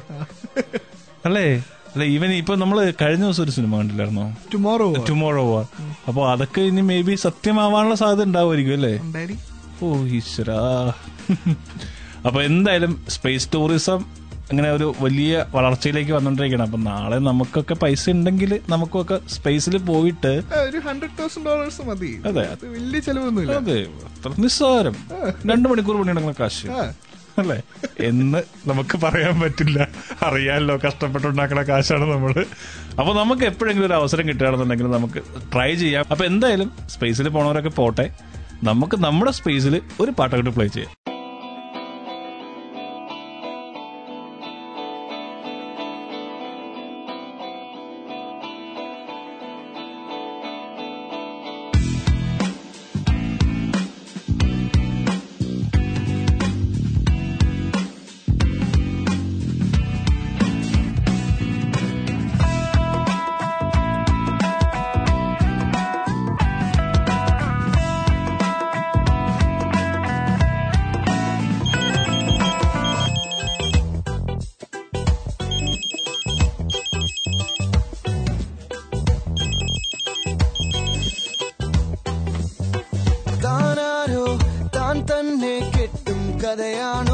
അല്ലേ? 1.26 1.64
അല്ല 1.94 2.04
ഈവൻ 2.04 2.32
ഇപ്പൊ 2.34 2.56
നമ്മൾ 2.56 2.94
കഴിഞ്ഞ 3.02 3.24
ദിവസം 3.24 3.44
ഒരു 3.44 3.52
സിനിമ 3.52 3.78
കണ്ടില്ലായിരുന്നോ? 3.78 4.36
ടുമോറോ 4.54 4.94
ടുമോറോ 5.10 5.44
വാർ 5.54 5.66
അപ്പൊ 6.08 6.32
അതൊക്കെ 6.32 6.62
ഇനി 6.62 6.82
മേ 6.82 7.02
ബി 7.02 7.16
സത്യമാവാനുള്ള 7.16 7.96
സാധ്യത 7.96 8.24
ഉണ്ടാവുമായിരിക്കും 8.24 8.74
അല്ലേ? 8.74 8.94
ഓ 9.84 9.98
ഈശ്വരാ. 10.18 10.60
അപ്പൊ 12.26 12.42
എന്തായാലും 12.42 13.06
സ്പേസ് 13.10 13.50
ടൂറിസം 13.54 14.21
അങ്ങനെ 14.52 14.72
ഒരു 14.72 14.94
വലിയ 15.00 15.46
വളർച്ചയിലേക്ക് 15.50 16.12
വന്നോണ്ടിരിക്കണം 16.12 16.64
അപ്പൊ 16.64 16.78
നാളെ 16.78 17.18
നമുക്കൊക്കെ 17.18 17.74
പൈസ 17.74 18.10
ഉണ്ടെങ്കിൽ 18.10 18.60
നമുക്കൊക്കെ 18.70 19.20
സ്പേസിൽ 19.30 19.78
പോയിട്ട് 19.78 20.42
ഒരു 20.68 20.78
ഹൺഡ്രഡ് 20.78 21.10
തൗസൻഡ് 21.20 21.46
ഡോളേഴ്സ് 21.46 21.82
മതി. 21.82 22.22
അതെ. 22.26 22.42
അത് 22.42 22.70
വലിയ 22.70 23.00
ചെലവൊന്നുമില്ല. 23.00 23.52
അതെ. 23.52 23.82
അത്ര 23.82 24.32
നിസ്സാരം. 24.40 24.96
രണ്ടു 25.50 25.70
മണിക്കൂർ 25.70 25.98
പണിയെടുക്കുന്ന 25.98 26.36
കാശ്. 26.40 26.68
അല്ലെ 26.68 26.92
അല്ലേ? 27.40 27.62
എന്ന് 28.00 28.44
നമുക്ക് 28.68 28.98
പറയാൻ 28.98 29.40
പറ്റില്ല. 29.40 29.88
അറിയാമല്ലോ 30.22 30.80
കഷ്ടപ്പെട്ടുണ്ടാക്കണ 30.88 31.62
കാശാണ് 31.62 32.12
നമ്മൾ. 32.12 32.46
അപ്പൊ 33.00 33.14
നമുക്ക് 33.14 33.44
എപ്പോഴെങ്കിലും 33.44 33.88
ഒരു 33.88 33.94
അവസരം 33.94 34.28
കിട്ടുകയാണെന്നുണ്ടെങ്കിൽ 34.28 34.92
നമുക്ക് 34.92 35.22
ട്രൈ 35.54 35.76
ചെയ്യാം. 35.76 36.06
അപ്പൊ 36.12 36.26
എന്തായാലും 36.26 36.72
സ്പേസിൽ 36.90 37.30
പോണവരൊക്കെ 37.30 37.70
പോട്ടെ. 37.70 38.14
നമുക്ക് 38.64 38.98
നമ്മുടെ 38.98 39.32
സ്പേസിൽ 39.32 39.82
ഒരു 40.00 40.12
പാട്ടൊക്കെ 40.12 40.50
പ്ലേ 40.50 40.68
ചെയ്യാം. 40.68 41.11
കെട്ടും 86.54 87.11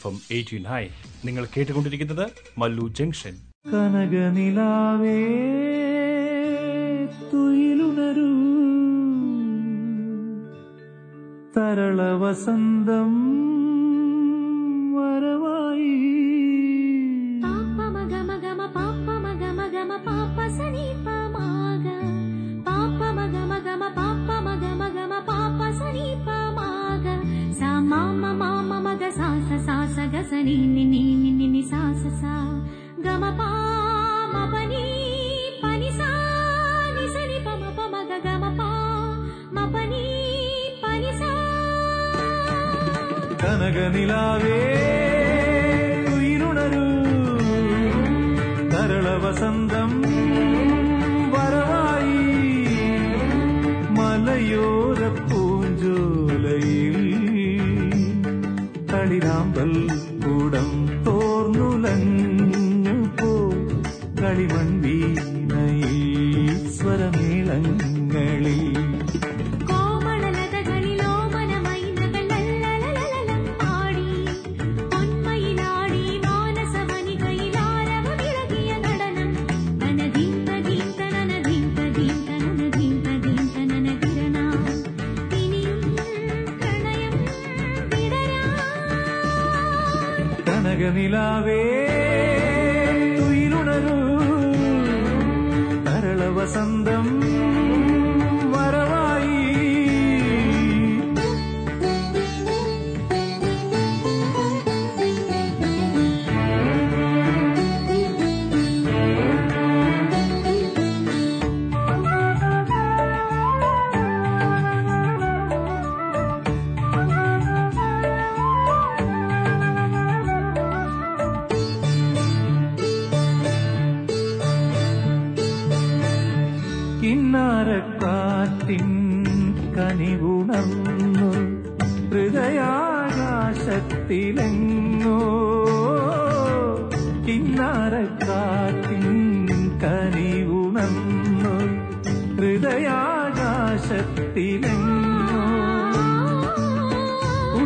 എഫ് 0.00 0.06
എം 0.06 0.20
എയ്റ്റീൻ 0.30 0.64
ഹൈ 0.64 0.86
നിങ്ങൾ 1.24 1.46
കേട്ടുകൊണ്ടിരിക്കുന്നത് 1.56 2.30
മല്ലു 2.58 2.88
ജംഗ്ഷൻ. 2.88 3.34
കനകനിലാവേ 3.66 5.16
തുയിലുണരൂ. 7.32 8.30
തരള 11.56 12.02
വസന്തം 12.02 13.19
കനകനിലാവേ 43.62 44.58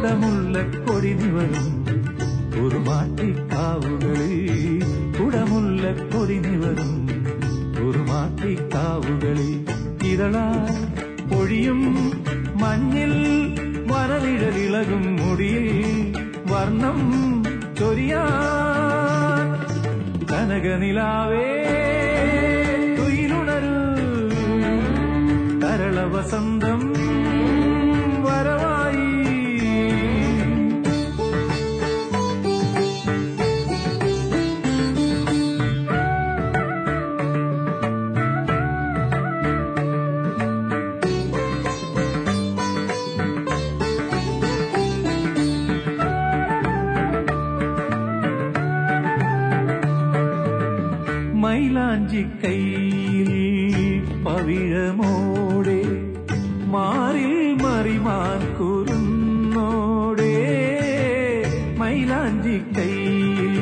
കുടമുള്ള 0.04 0.56
കൊടിനിവരും 0.86 1.68
ഒരു 2.62 2.78
മാറ്റിക്കാവുകളിൽ 2.78 4.34
കുടമുള്ള 5.18 5.82
കൊടിനിവരും 6.10 6.90
ഒരു 7.84 8.00
മാറ്റിക്കാവുകളിൽ 8.10 9.48
ഇതളാ 10.10 10.44
പൊഴിയും 11.30 11.80
മഞ്ഞിൽ 12.62 13.14
വനനിഴലിളകും 13.90 15.06
മുടിയിൽ 15.16 15.70
വർണം 16.52 17.00
ചൊരിയാൻ 17.80 19.48
കനകനിലാവേ 20.32 21.48
തുയിലുണരു 22.98 23.74
തരള 25.64 25.98
കയ്യിൽ 52.42 53.30
പവിഴമോടെ 54.24 55.80
മാറിൽ 56.66 57.34
മറിമാൻ 57.62 58.40
കുറുന്നോടെ 58.58 60.34
മൈലാഞ്ചി 61.78 62.56
കൈയിൽ 62.76 63.54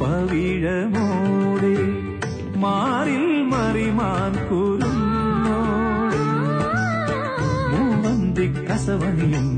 പവിഴമോടെ 0.00 1.74
മാറിൽ 2.56 3.24
മറിമാൻ 3.44 4.32
കുറുന്നോടെ. 4.48 6.22
മൂവന്തി 7.72 8.46
കസവണിയും 8.60 9.48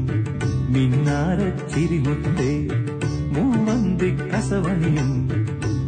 മിന്നാരച്ചിരിമുത്തേ 0.75 2.53
മൂവന്തി 3.35 4.11
കസവണിയും 4.25 5.11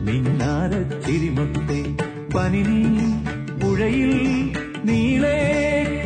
മിന്നാരച്ചിരിമുത്തേ 0.06 1.80
പനിനീ 2.34 2.80
പുഴയിൽ 3.60 4.12
നീളേ 4.84 5.38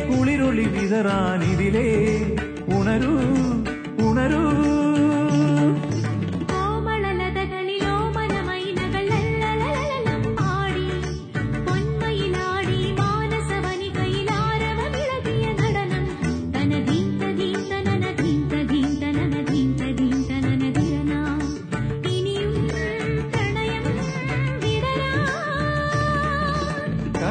കുളിരൊളി 0.09 0.65
വിതറാനിതിലേ 0.75 1.89
ഉണരൂ 2.77 3.15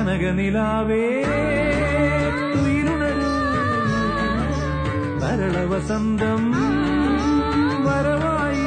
കനകനിലാവേ 0.06 1.04
തുയിലുണരൂ 2.54 3.30
വരളവസന്തം 5.20 6.42
വരവായി. 7.86 8.66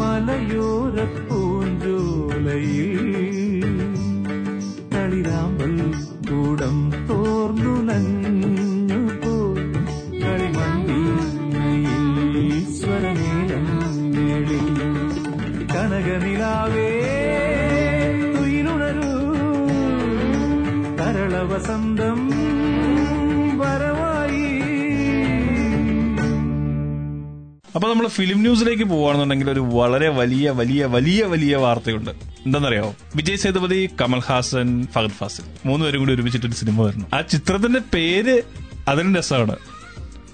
മലയോര 0.00 0.96
പൂഞ്ചോലയിൽ 1.30 3.02
കളിരാമ്പൽ 4.94 5.74
കൂടം 6.30 6.78
തോർന്നുലഞ്ഞു 7.10 8.39
വരവായി 27.80 27.94
അപ്പൊ 27.94 27.94
നമ്മൾ 27.94 28.08
ഫിലിം 28.08 28.38
ന്യൂസിലേക്ക് 28.40 28.84
പോവാണെന്നുണ്ടെങ്കിൽ 28.84 29.50
ഒരു 29.50 29.60
വളരെ 29.60 30.08
വലിയ 30.08 30.50
വലിയ 30.50 30.84
വലിയ 30.84 31.24
വലിയ 31.24 31.56
വാർത്തയുണ്ട്. 31.56 32.10
എന്താണെന്നറിയാമോ 32.46 32.94
വിജയ് 33.16 33.36
സേതുപതി 33.36 33.88
കമൽഹാസൻ 34.00 34.86
ഫഹദ് 34.94 35.10
ഫാസിൽ. 35.10 35.44
മൂന്നുപേരും 35.66 36.00
കൂടി 36.00 36.12
ഒരുമിച്ചിട്ടൊരു 36.14 36.54
സിനിമ 36.54 36.82
വരുന്നു. 36.82 37.06
ആ 37.14 37.20
ചിത്രത്തിന്റെ 37.20 37.80
പേര് 37.94 38.42
അതിന്റെ 38.88 39.18
രസമാണ്. 39.18 39.56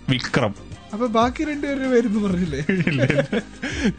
വിക്രം. 0.08 0.54
അപ്പൊ 0.92 1.06
ബാക്കി 1.06 1.44
രണ്ടുപേരുടെ 1.44 1.88
പേരെന്ന് 1.90 2.20
പറഞ്ഞില്ലേ? 2.24 2.60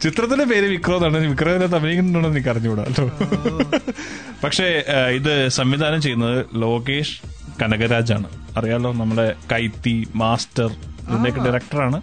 ചിത്രത്തിന്റെ 0.02 0.44
പേര് 0.44 0.66
വിക്രം 0.66 0.96
എന്നാണ്. 0.96 1.26
വിക്രമിനകത്ത് 1.30 1.76
അഭിനയിക്കുന്നുണ്ടോ 1.76 2.30
എനിക്ക് 2.30 2.48
അറിഞ്ഞുകൂടാ 2.48 2.84
കേട്ടോ 2.84 3.06
പക്ഷേ 4.44 4.68
ഇത് 5.18 5.48
സംവിധാനം 5.48 6.00
ചെയ്യുന്നത് 6.02 6.46
ലോകേഷ് 6.54 7.16
കനകരാജാണ്. 7.62 8.28
അറിയാലോ 8.58 8.90
നമ്മുടെ 8.92 9.34
കൈത്തി 9.52 9.94
മാസ്റ്റർ 10.14 10.70
ഇതിന്റെയൊക്കെ 11.08 11.40
ഡയറക്ടറാണ് 11.44 11.98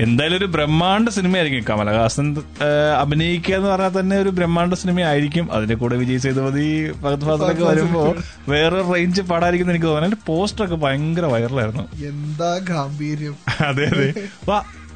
എന്തായാലും 0.00 0.36
ഒരു 0.36 0.44
ബ്രഹ്മാണ്ഡ 0.44 1.08
സിനിമയായിരിക്കും 1.08 1.64
കമലഹാസൻ 1.70 2.26
അഭിനയിക്കുക 3.00 3.54
എന്ന് 3.54 3.68
പറഞ്ഞാൽ 3.68 4.00
തന്നെ 4.00 4.16
ഒരു 4.18 4.28
ബ്രഹ്മാണ്ഡ 4.28 4.74
സിനിമയായിരിക്കും. 4.74 5.52
അതിന്റെ 5.52 5.74
കൂടെ 5.74 5.96
വിജയ് 5.96 6.18
സേതുപതി 6.18 6.66
ഭഗത് 7.02 7.24
ഫാസിലൊക്കെ 7.24 7.64
വരുമ്പോ 7.64 8.02
വേറെ 8.48 8.80
റേഞ്ച് 8.92 9.22
പാടായിരിക്കും 9.30 9.70
എനിക്ക് 9.70 9.86
തോന്നുന്നു. 9.86 10.18
പോസ്റ്റർ 10.26 10.64
ഒക്കെ 10.64 10.74
ഭയങ്കര 10.76 11.26
വൈറലായിരുന്നു 11.26 11.84
എന്താ 12.08 12.58
ഗാംഭീര്യം? 12.70 13.36
അതെ 13.68 13.86
അതെ. 13.92 14.08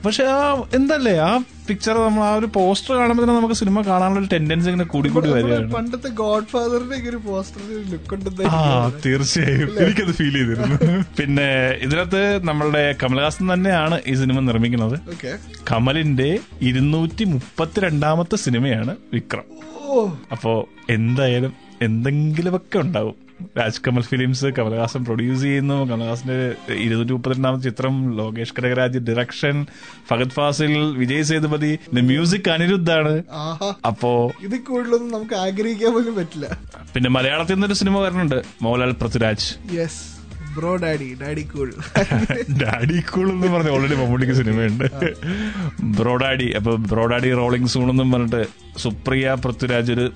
പക്ഷെ 0.04 0.24
ആ 0.26 0.38
എന്തല്ലേ? 0.74 1.18
ആ 1.18 1.30
പിക്ചർ 1.68 1.94
നമ്മൾ 1.98 2.24
ആ 2.24 2.34
ഒരു 2.34 2.46
പോസ്റ്റർ 2.46 2.96
കാണുമ്പോൾ 2.96 3.22
തന്നെ 3.22 3.36
നമുക്ക് 3.36 3.54
സിനിമ 3.54 3.82
കാണാനുള്ള 3.82 4.20
ഒരു 4.20 4.28
ടെൻഡൻസി 4.32 4.68
ഇങ്ങനെ 4.68 4.84
കൂടി 4.84 5.08
കൂടി 5.08 5.28
വരികയാണ്. 5.28 5.72
പണ്ടത്തെ 5.72 6.08
ഗോഡ് 6.08 6.44
ഫാദറിന്റെ 6.44 7.10
ഒരു 7.10 7.16
പോസ്റ്ററിന്റെ 7.16 7.74
ലുക്ക് 7.92 8.46
ആ. 8.48 8.90
തീർച്ചയായും. 9.06 9.68
എനിക്കത് 9.78 10.12
ഫീൽ 10.12 10.32
ചെയ്തിരുന്നു. 10.32 10.76
പിന്നെ 11.18 11.48
ഇതിനകത്ത് 11.80 12.40
നമ്മളുടെ 12.44 12.94
കമൽഹാസൻ 13.02 13.52
തന്നെയാണ് 13.52 14.02
ഈ 14.06 14.14
സിനിമ 14.14 14.40
നിർമ്മിക്കുന്നത്. 14.40 14.96
കമലിന്റെ 15.70 16.40
ഇരുന്നൂറ്റി 16.62 17.24
മുപ്പത്തിരണ്ടാമത്തെ 17.24 18.36
സിനിമയാണ് 18.36 18.96
വിക്രം. 19.12 19.44
അപ്പോ 20.32 20.68
എന്തായാലും 20.90 21.52
എന്തെങ്കിലുമൊക്കെ 21.82 22.78
ഉണ്ടാവും. 22.78 23.31
രാജ് 23.58 23.80
കമൽ 23.86 24.04
ഫിലിംസ് 24.10 24.48
കമൽഹാസൻ 24.58 25.04
പ്രൊഡ്യൂസ് 25.04 25.42
ചെയ്യുന്നു. 25.42 25.78
കമലഹാസന്റെ 25.90 26.38
ഇരുന്നൂറ്റി 26.84 27.12
മുപ്പത്തിരണ്ടാമത്തെ 27.12 27.64
ചിത്രം 27.68 27.94
ലോകേഷ് 28.16 28.54
കനകരാജ് 28.58 28.98
ഡിറക്ഷൻ 29.08 29.66
ഫഹദ് 30.10 30.36
ഫാസിൽ 30.38 30.72
വിജയ് 31.00 31.22
സേതുപതി. 31.22 31.72
മ്യൂസിക് 32.10 32.50
അനിരുദ്ധാണ്. 32.50 33.14
അപ്പോ 33.86 34.12
ഇത് 34.42 34.56
കൂടുതലൊന്നും 34.70 35.12
നമുക്ക് 35.16 35.34
ആഗ്രഹിക്കാൻ 35.34 35.92
പോലും 35.92 36.16
പറ്റില്ല. 36.16 36.48
പിന്നെ 36.94 37.10
മലയാളത്തിൽ 37.10 37.54
നിന്നൊരു 37.54 37.78
സിനിമ 37.82 37.98
വരുന്നുണ്ട് 37.98 38.42
Mohanlal 38.62 38.94
Prithviraj. 39.02 39.48
Yes 39.78 40.00
bro 40.56 40.76
daddy 40.76 41.06
daddy 41.20 41.42
cool 41.42 41.68
daddy 42.62 42.98
cool 43.12 43.26
എന്ന് 43.30 43.48
പറഞ്ഞ 43.52 43.70
ഓൾറെഡി 43.76 43.94
മമ്മൂട്ടിക്ക് 43.94 44.34
സിനിമയുണ്ട്. 44.34 44.84
ബ്രോ 45.80 46.12
ബ്രോഡാഡി 46.12 46.48
അപ്പൊ 46.58 46.72
ബ്രോഡാഡി 46.90 47.30
റോളിംഗ് 47.34 47.68
സൂൺ 47.68 47.90
എന്നും 47.90 48.12
പറഞ്ഞിട്ട് 48.12 48.42
സുപ്രിയ 48.78 49.36
പൃഥ്വിരാജ് 49.44 49.92
ഒരു 49.92 50.06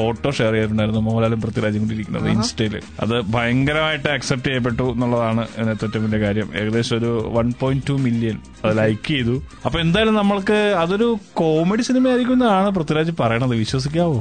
ഫോട്ടോ 0.00 0.30
ഷെയർ 0.38 0.52
ചെയ്തിട്ടുണ്ടായിരുന്നു 0.52 1.02
മോഹൻലാലും 1.08 1.40
പൃഥ്വിരാജും 1.44 1.82
കൂടി 1.84 1.94
ഇരിക്കുന്നത് 1.94 2.28
ഇൻസ്റ്റയിൽ. 2.34 2.74
അത് 3.00 3.16
ഭയങ്കരമായിട്ട് 3.36 4.08
അക്സെപ്റ്റ് 4.16 4.48
ചെയ്യപ്പെട്ടു 4.48 4.86
എന്നുള്ളതാണ് 4.92 5.42
ഇതിനകത്ത് 5.58 5.86
ഏറ്റവും 5.88 6.04
വലിയ 6.06 6.20
കാര്യം. 6.26 6.48
ഏകദേശം 6.60 6.96
ഒരു 6.96 7.12
വൺ 7.36 7.48
പോയിന്റ് 7.60 7.86
ടു 7.88 7.96
മില്യൺ 8.06 8.38
അത് 8.64 8.78
ലൈക്ക് 8.78 9.08
ചെയ്തു. 9.08 9.36
അപ്പൊ 9.66 9.80
എന്തായാലും 9.80 10.14
നമ്മൾക്ക് 10.14 10.58
അതൊരു 10.84 11.08
കോമഡി 11.32 11.82
സിനിമ 11.82 12.08
ആയിരിക്കും 12.08 12.32
എന്നാണ് 12.32 12.70
പൃഥ്വിരാജ് 12.70 13.14
പറയണത്. 13.20 13.56
വിശ്വസിക്കാവോ? 13.64 14.20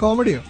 കോമഡിയോ. 0.00 0.40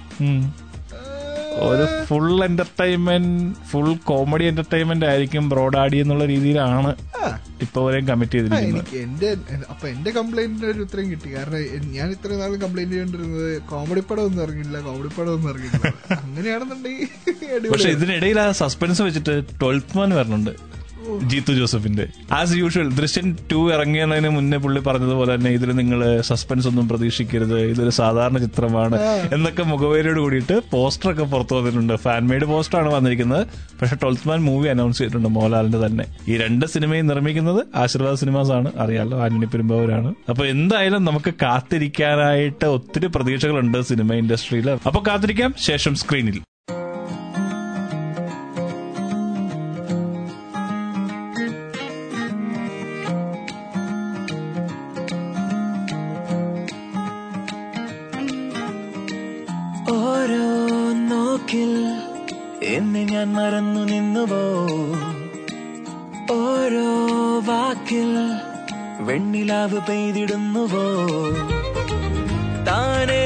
ഒരു 1.68 1.84
full 2.08 2.30
entertainment 2.46 3.32
full 3.70 3.90
comedy 4.10 4.44
entertainment 4.50 5.06
ആയിരിക്കും 5.10 5.44
ബ്രോഡാഡി 5.52 5.98
എന്നുള്ള 6.02 6.24
രീതിയിലാണ് 6.32 6.90
ഇപ്പൊ 7.64 7.78
വരെയും 7.86 8.06
കമ്മിറ്റ് 8.08 8.36
ചെയ്തിരിക്കുന്നത്. 8.36 8.90
എന്റെ 9.02 9.28
അപ്പൊ 9.72 9.84
എന്റെ 9.92 10.10
കംപ്ലൈന്റിന് 10.18 10.66
ഒരു 10.72 10.80
ഉത്തരം 10.86 11.06
കിട്ടി. 11.12 11.28
കാരണം 11.36 11.60
ഞാൻ 11.96 12.08
ഇത്ര 12.16 12.30
നാൾ 12.42 12.52
കംപ്ലൈന്റ് 12.64 12.94
ചെയ്തോണ്ടിരുന്നത് 12.94 13.50
കോമഡി 13.72 14.02
പടം 14.10 14.24
ഒന്നും 14.28 14.42
ഇറങ്ങില്ല 14.46 14.80
കോമഡി 14.88 15.10
പടം 15.18 15.32
ഒന്നും 15.36 15.50
ഇറങ്ങില്ല 15.52 15.80
അങ്ങനെയാണെന്നുണ്ടെങ്കിൽ 16.22 17.70
പക്ഷെ 17.72 17.90
ഇതിനിടയിൽ 17.96 18.40
ആ 18.44 18.48
സസ്പെൻസ് 18.62 19.02
വെച്ചിട്ട് 19.08 19.36
ട്വൽത്ത് 19.62 19.96
മാൻ 19.98 20.12
വരണുണ്ട്. 20.20 20.52
ജീത്തു 21.30 21.52
ജോസഫിന്റെ. 21.52 22.06
ആസ് 22.32 22.54
യൂഷ്വൽ 22.60 22.88
ദൃശ്യൻ 22.98 23.26
ടു 23.52 23.60
ഇറങ്ങിയതിന് 23.74 24.28
മുന്നേ 24.28 24.58
പുള്ളി 24.64 24.80
പറഞ്ഞതുപോലെ 24.80 25.34
തന്നെ 25.34 25.50
ഇതിൽ 25.50 25.70
നിങ്ങൾ 25.80 26.00
സസ്പെൻസ് 26.20 26.68
ഒന്നും 26.68 26.88
പ്രതീക്ഷിക്കരുത്. 26.88 27.58
ഇതൊരു 27.72 27.90
സാധാരണ 27.90 28.38
ചിത്രമാണ് 28.38 28.98
എന്നൊക്കെ 29.34 29.62
മുഖവേരയോട് 29.62 30.20
കൂടിയിട്ട് 30.20 30.56
പോസ്റ്റർ 30.72 31.10
ഒക്കെ 31.12 31.22
പുറത്തു 31.22 31.54
വന്നിട്ടുണ്ട്. 31.54 31.94
ഫാൻമെയ്ഡ് 32.06 32.48
പോസ്റ്റർ 32.52 32.78
ആണ് 32.78 32.92
വന്നിരിക്കുന്നത്. 32.96 33.46
പക്ഷെ 33.80 33.96
ട്വൽത്ത് 34.02 34.28
മാൻ 34.28 34.40
മൂവി 34.40 34.68
അനൗൺസ് 34.68 34.98
ചെയ്തിട്ടുണ്ട് 34.98 35.28
മോഹൻലാലിന്റെ 35.28 35.86
തന്നെ. 35.86 36.06
ഈ 36.28 36.36
രണ്ട് 36.36 36.66
സിനിമയും 36.66 37.06
നിർമ്മിക്കുന്നത് 37.06 37.60
ആശീർവാദ് 37.76 38.20
സിനിമാസ് 38.24 38.50
ആണ്. 38.50 38.72
അറിയാലോ 38.78 39.22
ആന്റണി 39.24 39.46
പെരുമ്പാവൂരാണ്. 39.46 40.14
അപ്പൊ 40.28 40.44
എന്തായാലും 40.44 41.04
നമുക്ക് 41.04 41.32
കാത്തിരിക്കാനായിട്ട് 41.42 42.64
ഒത്തിരി 42.64 43.06
പ്രതീക്ഷകളുണ്ട് 43.06 43.78
സിനിമ 43.82 44.12
ഇൻഡസ്ട്രിയിൽ 44.14 44.70
അപ്പൊ 44.70 45.02
കാത്തിരിക്കാം. 45.08 45.54
ശേഷം 45.70 45.94
സ്ക്രീനിൽ 45.94 46.40
ഞാൻ 63.16 63.32
മറന്നു 63.32 63.80
നിന്നുവോ? 63.80 64.44
ഓരോ 66.34 66.88
വാക്കിൽ 67.46 68.10
വെണ്ണിലാവ് 69.00 69.80
പെയ്തിടുന്നുവോ? 69.88 70.84
താനേ 72.64 73.24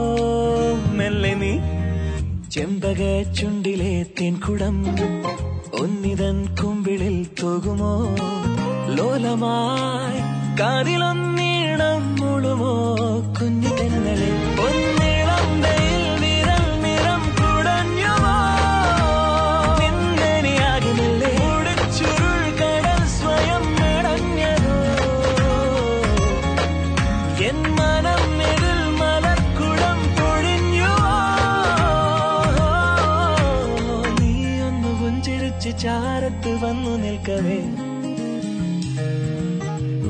മെല്ലെ 0.93 1.33
നീ. 1.33 1.59
ചെമ്പക 2.51 3.33
ചുണ്ടിലെ 3.33 4.05
തേൻകുടം 4.21 4.85
ഒന്നിതൻ 5.81 6.55
കുമ്പിളിൽ 6.55 7.27
തൂകുമോ 7.41 8.15
ലോലമായി 8.95 10.19
കാതിലൊന്നീണം 10.57 11.24
വന്നു 36.61 36.97
നിൽക്കവേ. 36.97 37.59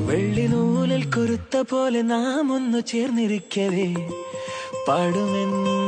വെള്ളിനൂലിൽ 0.06 1.04
കുരുത്ത 1.10 1.62
പോലെ 1.70 2.02
നാം 2.02 2.52
ഒന്നു 2.52 2.78
ചേർന്നിരിക്കവേ. 2.78 3.94
പാടുമെന്നും 4.88 5.85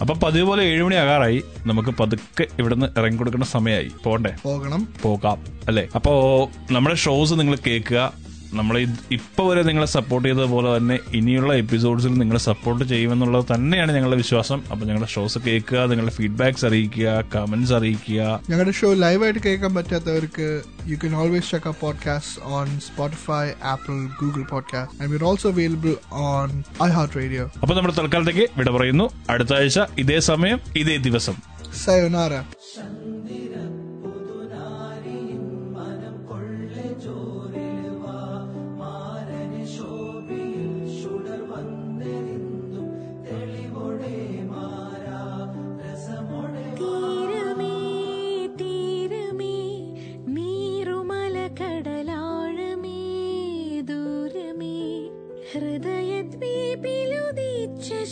അപ്പൊ 0.00 0.14
പതിവ് 0.14 0.46
പോലെ 0.46 0.64
ഏഴുമണി 0.64 0.94
ആകാറായി. 0.94 1.42
നമുക്ക് 1.66 1.90
പതുക്കെ 1.90 2.46
ഇവിടുന്ന് 2.58 2.98
ഇറങ്ങി 2.98 3.18
കൊടുക്കേണ്ട 3.18 3.44
സമയമായി. 3.44 3.90
പോണ്ടേ 4.04 4.34
പോകണം. 4.42 4.88
പോകാം. 5.02 5.44
അല്ലെ? 5.68 5.88
അപ്പോ 5.94 6.48
നമ്മുടെ 6.72 6.96
ഷോസ് 6.96 7.34
നിങ്ങൾ 7.34 7.58
കേൾക്കുക. 7.66 8.25
നമ്മൾ 8.54 8.78
ഇപ്പൊ 9.10 9.50
വരെ 9.50 9.62
നിങ്ങളെ 9.62 9.86
സപ്പോർട്ട് 9.86 10.28
ചെയ്തത് 10.28 10.44
പോലെ 10.44 10.76
തന്നെ 10.76 10.98
ഇനിയുള്ള 11.14 11.54
എപ്പിസോഡ്സിൽ 11.54 12.14
നിങ്ങളെ 12.14 12.38
സപ്പോർട്ട് 12.38 12.84
ചെയ്യുമെന്നുള്ളത് 12.84 13.44
തന്നെയാണ് 13.54 13.92
ഞങ്ങളുടെ 13.92 14.16
വിശ്വാസം. 14.16 14.62
അപ്പൊ 14.70 14.86
ഞങ്ങളുടെ 14.86 15.10
ഷോസ് 15.12 15.38
കേൾക്കുക 15.38 15.78
നിങ്ങളുടെ 15.78 16.14
ഫീഡ്ബാക്സ് 16.14 16.66
അറിയിക്കുക 16.66 17.24
കമന്റ്സ് 17.34 17.72
അറിയിക്കുക. 17.72 18.40
ഞങ്ങളുടെ 18.50 18.70
ഷോ 18.70 18.92
ലൈവായിട്ട് 18.92 19.38
കേൾക്കാൻ 19.38 19.74
പറ്റാത്തവർക്ക് 19.74 20.62
you 20.86 20.96
can 20.96 21.14
always 21.16 21.50
check 21.50 21.74
podcast 21.80 22.42
on 22.44 22.80
Spotify 22.80 23.50
Apple 23.64 24.08
Google 24.20 24.42
podcast 24.42 25.02
and 25.02 25.12
we're 25.12 25.24
also 25.24 25.50
available 25.50 25.96
on 26.12 26.62
I 26.84 26.88
heart 26.88 27.16
radio 27.16 27.50
അപ്പൊ 27.62 27.74
നമ്മൾ 27.74 27.92
തൽക്കാലത്തേക്ക് 27.92 28.50
വിട 28.56 28.70
പറയുന്നു. 28.70 29.10
അടുത്ത 29.30 29.54
ആഴ്ച 29.54 29.80
ഇതേ 29.98 30.18
സമയം 30.20 30.60
ഇതേ 30.76 30.96
ദിവസം. 30.96 31.34
സയോനാര 31.84 32.32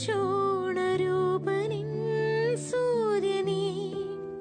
ശോണരൂപനിൻ 0.02 1.90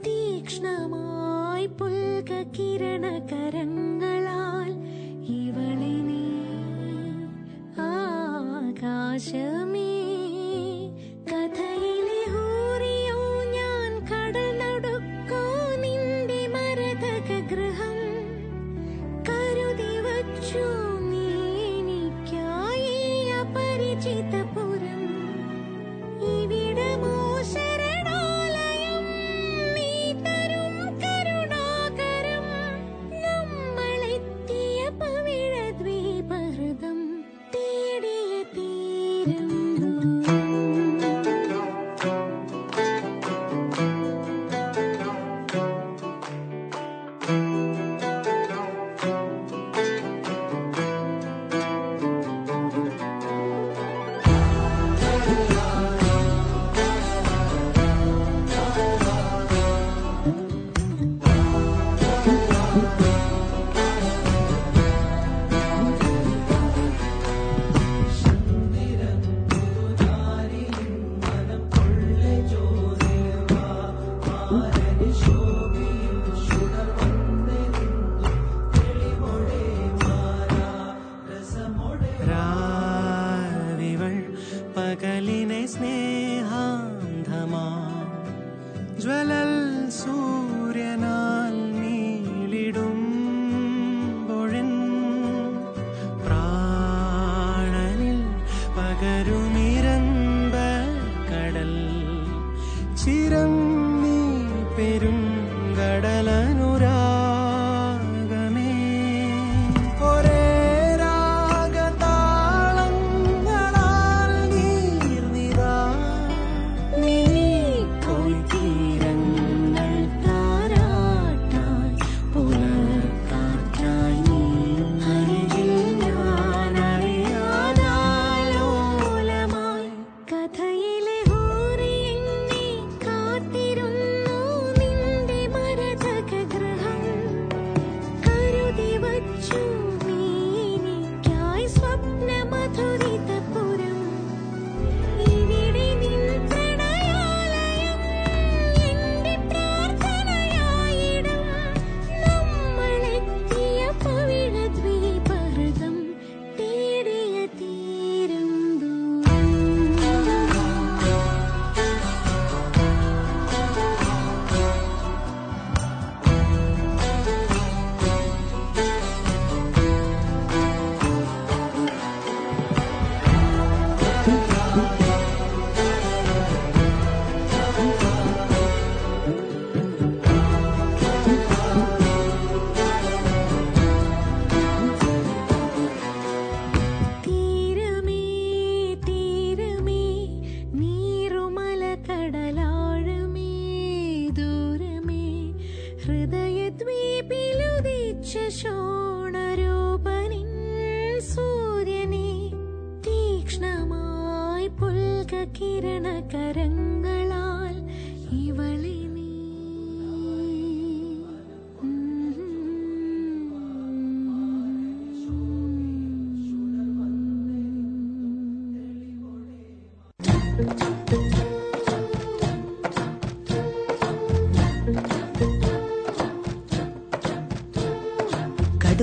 തീക്ഷ്ണമായി 0.05 1.67
പുൽക 1.79 2.31
കിരണകരങ്ങളാൽ 2.57 3.82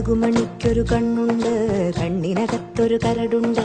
കടുകുമണിക്കൊരു 0.10 0.84
കണ്ണുണ്ട് 0.90 1.52
കണ്ണിനകത്തൊരു 1.98 2.98
കരടുണ്ട് 3.04 3.62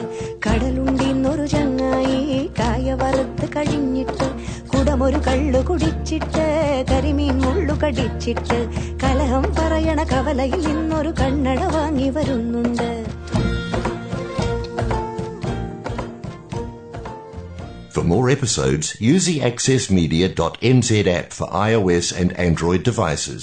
കടലുണ്ടിന്നൊരു 0.46 1.44
ചങ്ങായി 1.52 2.18
കായ 2.58 2.94
വറുത്ത് 3.00 3.46
കഴിഞ്ഞിട്ട് 3.54 4.26
കുടമൊരു 4.72 5.20
കള്ളു 5.26 5.60
കുടിച്ചിട്ട് 5.68 6.44
കരിമീൻ 6.90 7.38
മുള്ളു 7.44 7.76
കടിച്ചിട്ട് 7.84 8.58
കലഹം 9.04 9.46
പറയണ 9.58 10.02
കവലയിൽ 10.12 10.62
നിന്നൊരു 10.68 11.12
കണ്ണട 11.22 11.62
വാങ്ങി 11.76 12.10
വരുന്നുണ്ട് 12.18 12.90
For 17.92 18.04
more 18.06 18.26
episodes, 18.30 18.84
use 19.04 19.24
the 19.26 19.38
accessmedia.nz 19.40 20.90
app 21.12 21.32
for 21.32 21.48
iOS 21.62 22.08
and 22.14 22.30
Android 22.40 22.82
devices, 22.84 23.42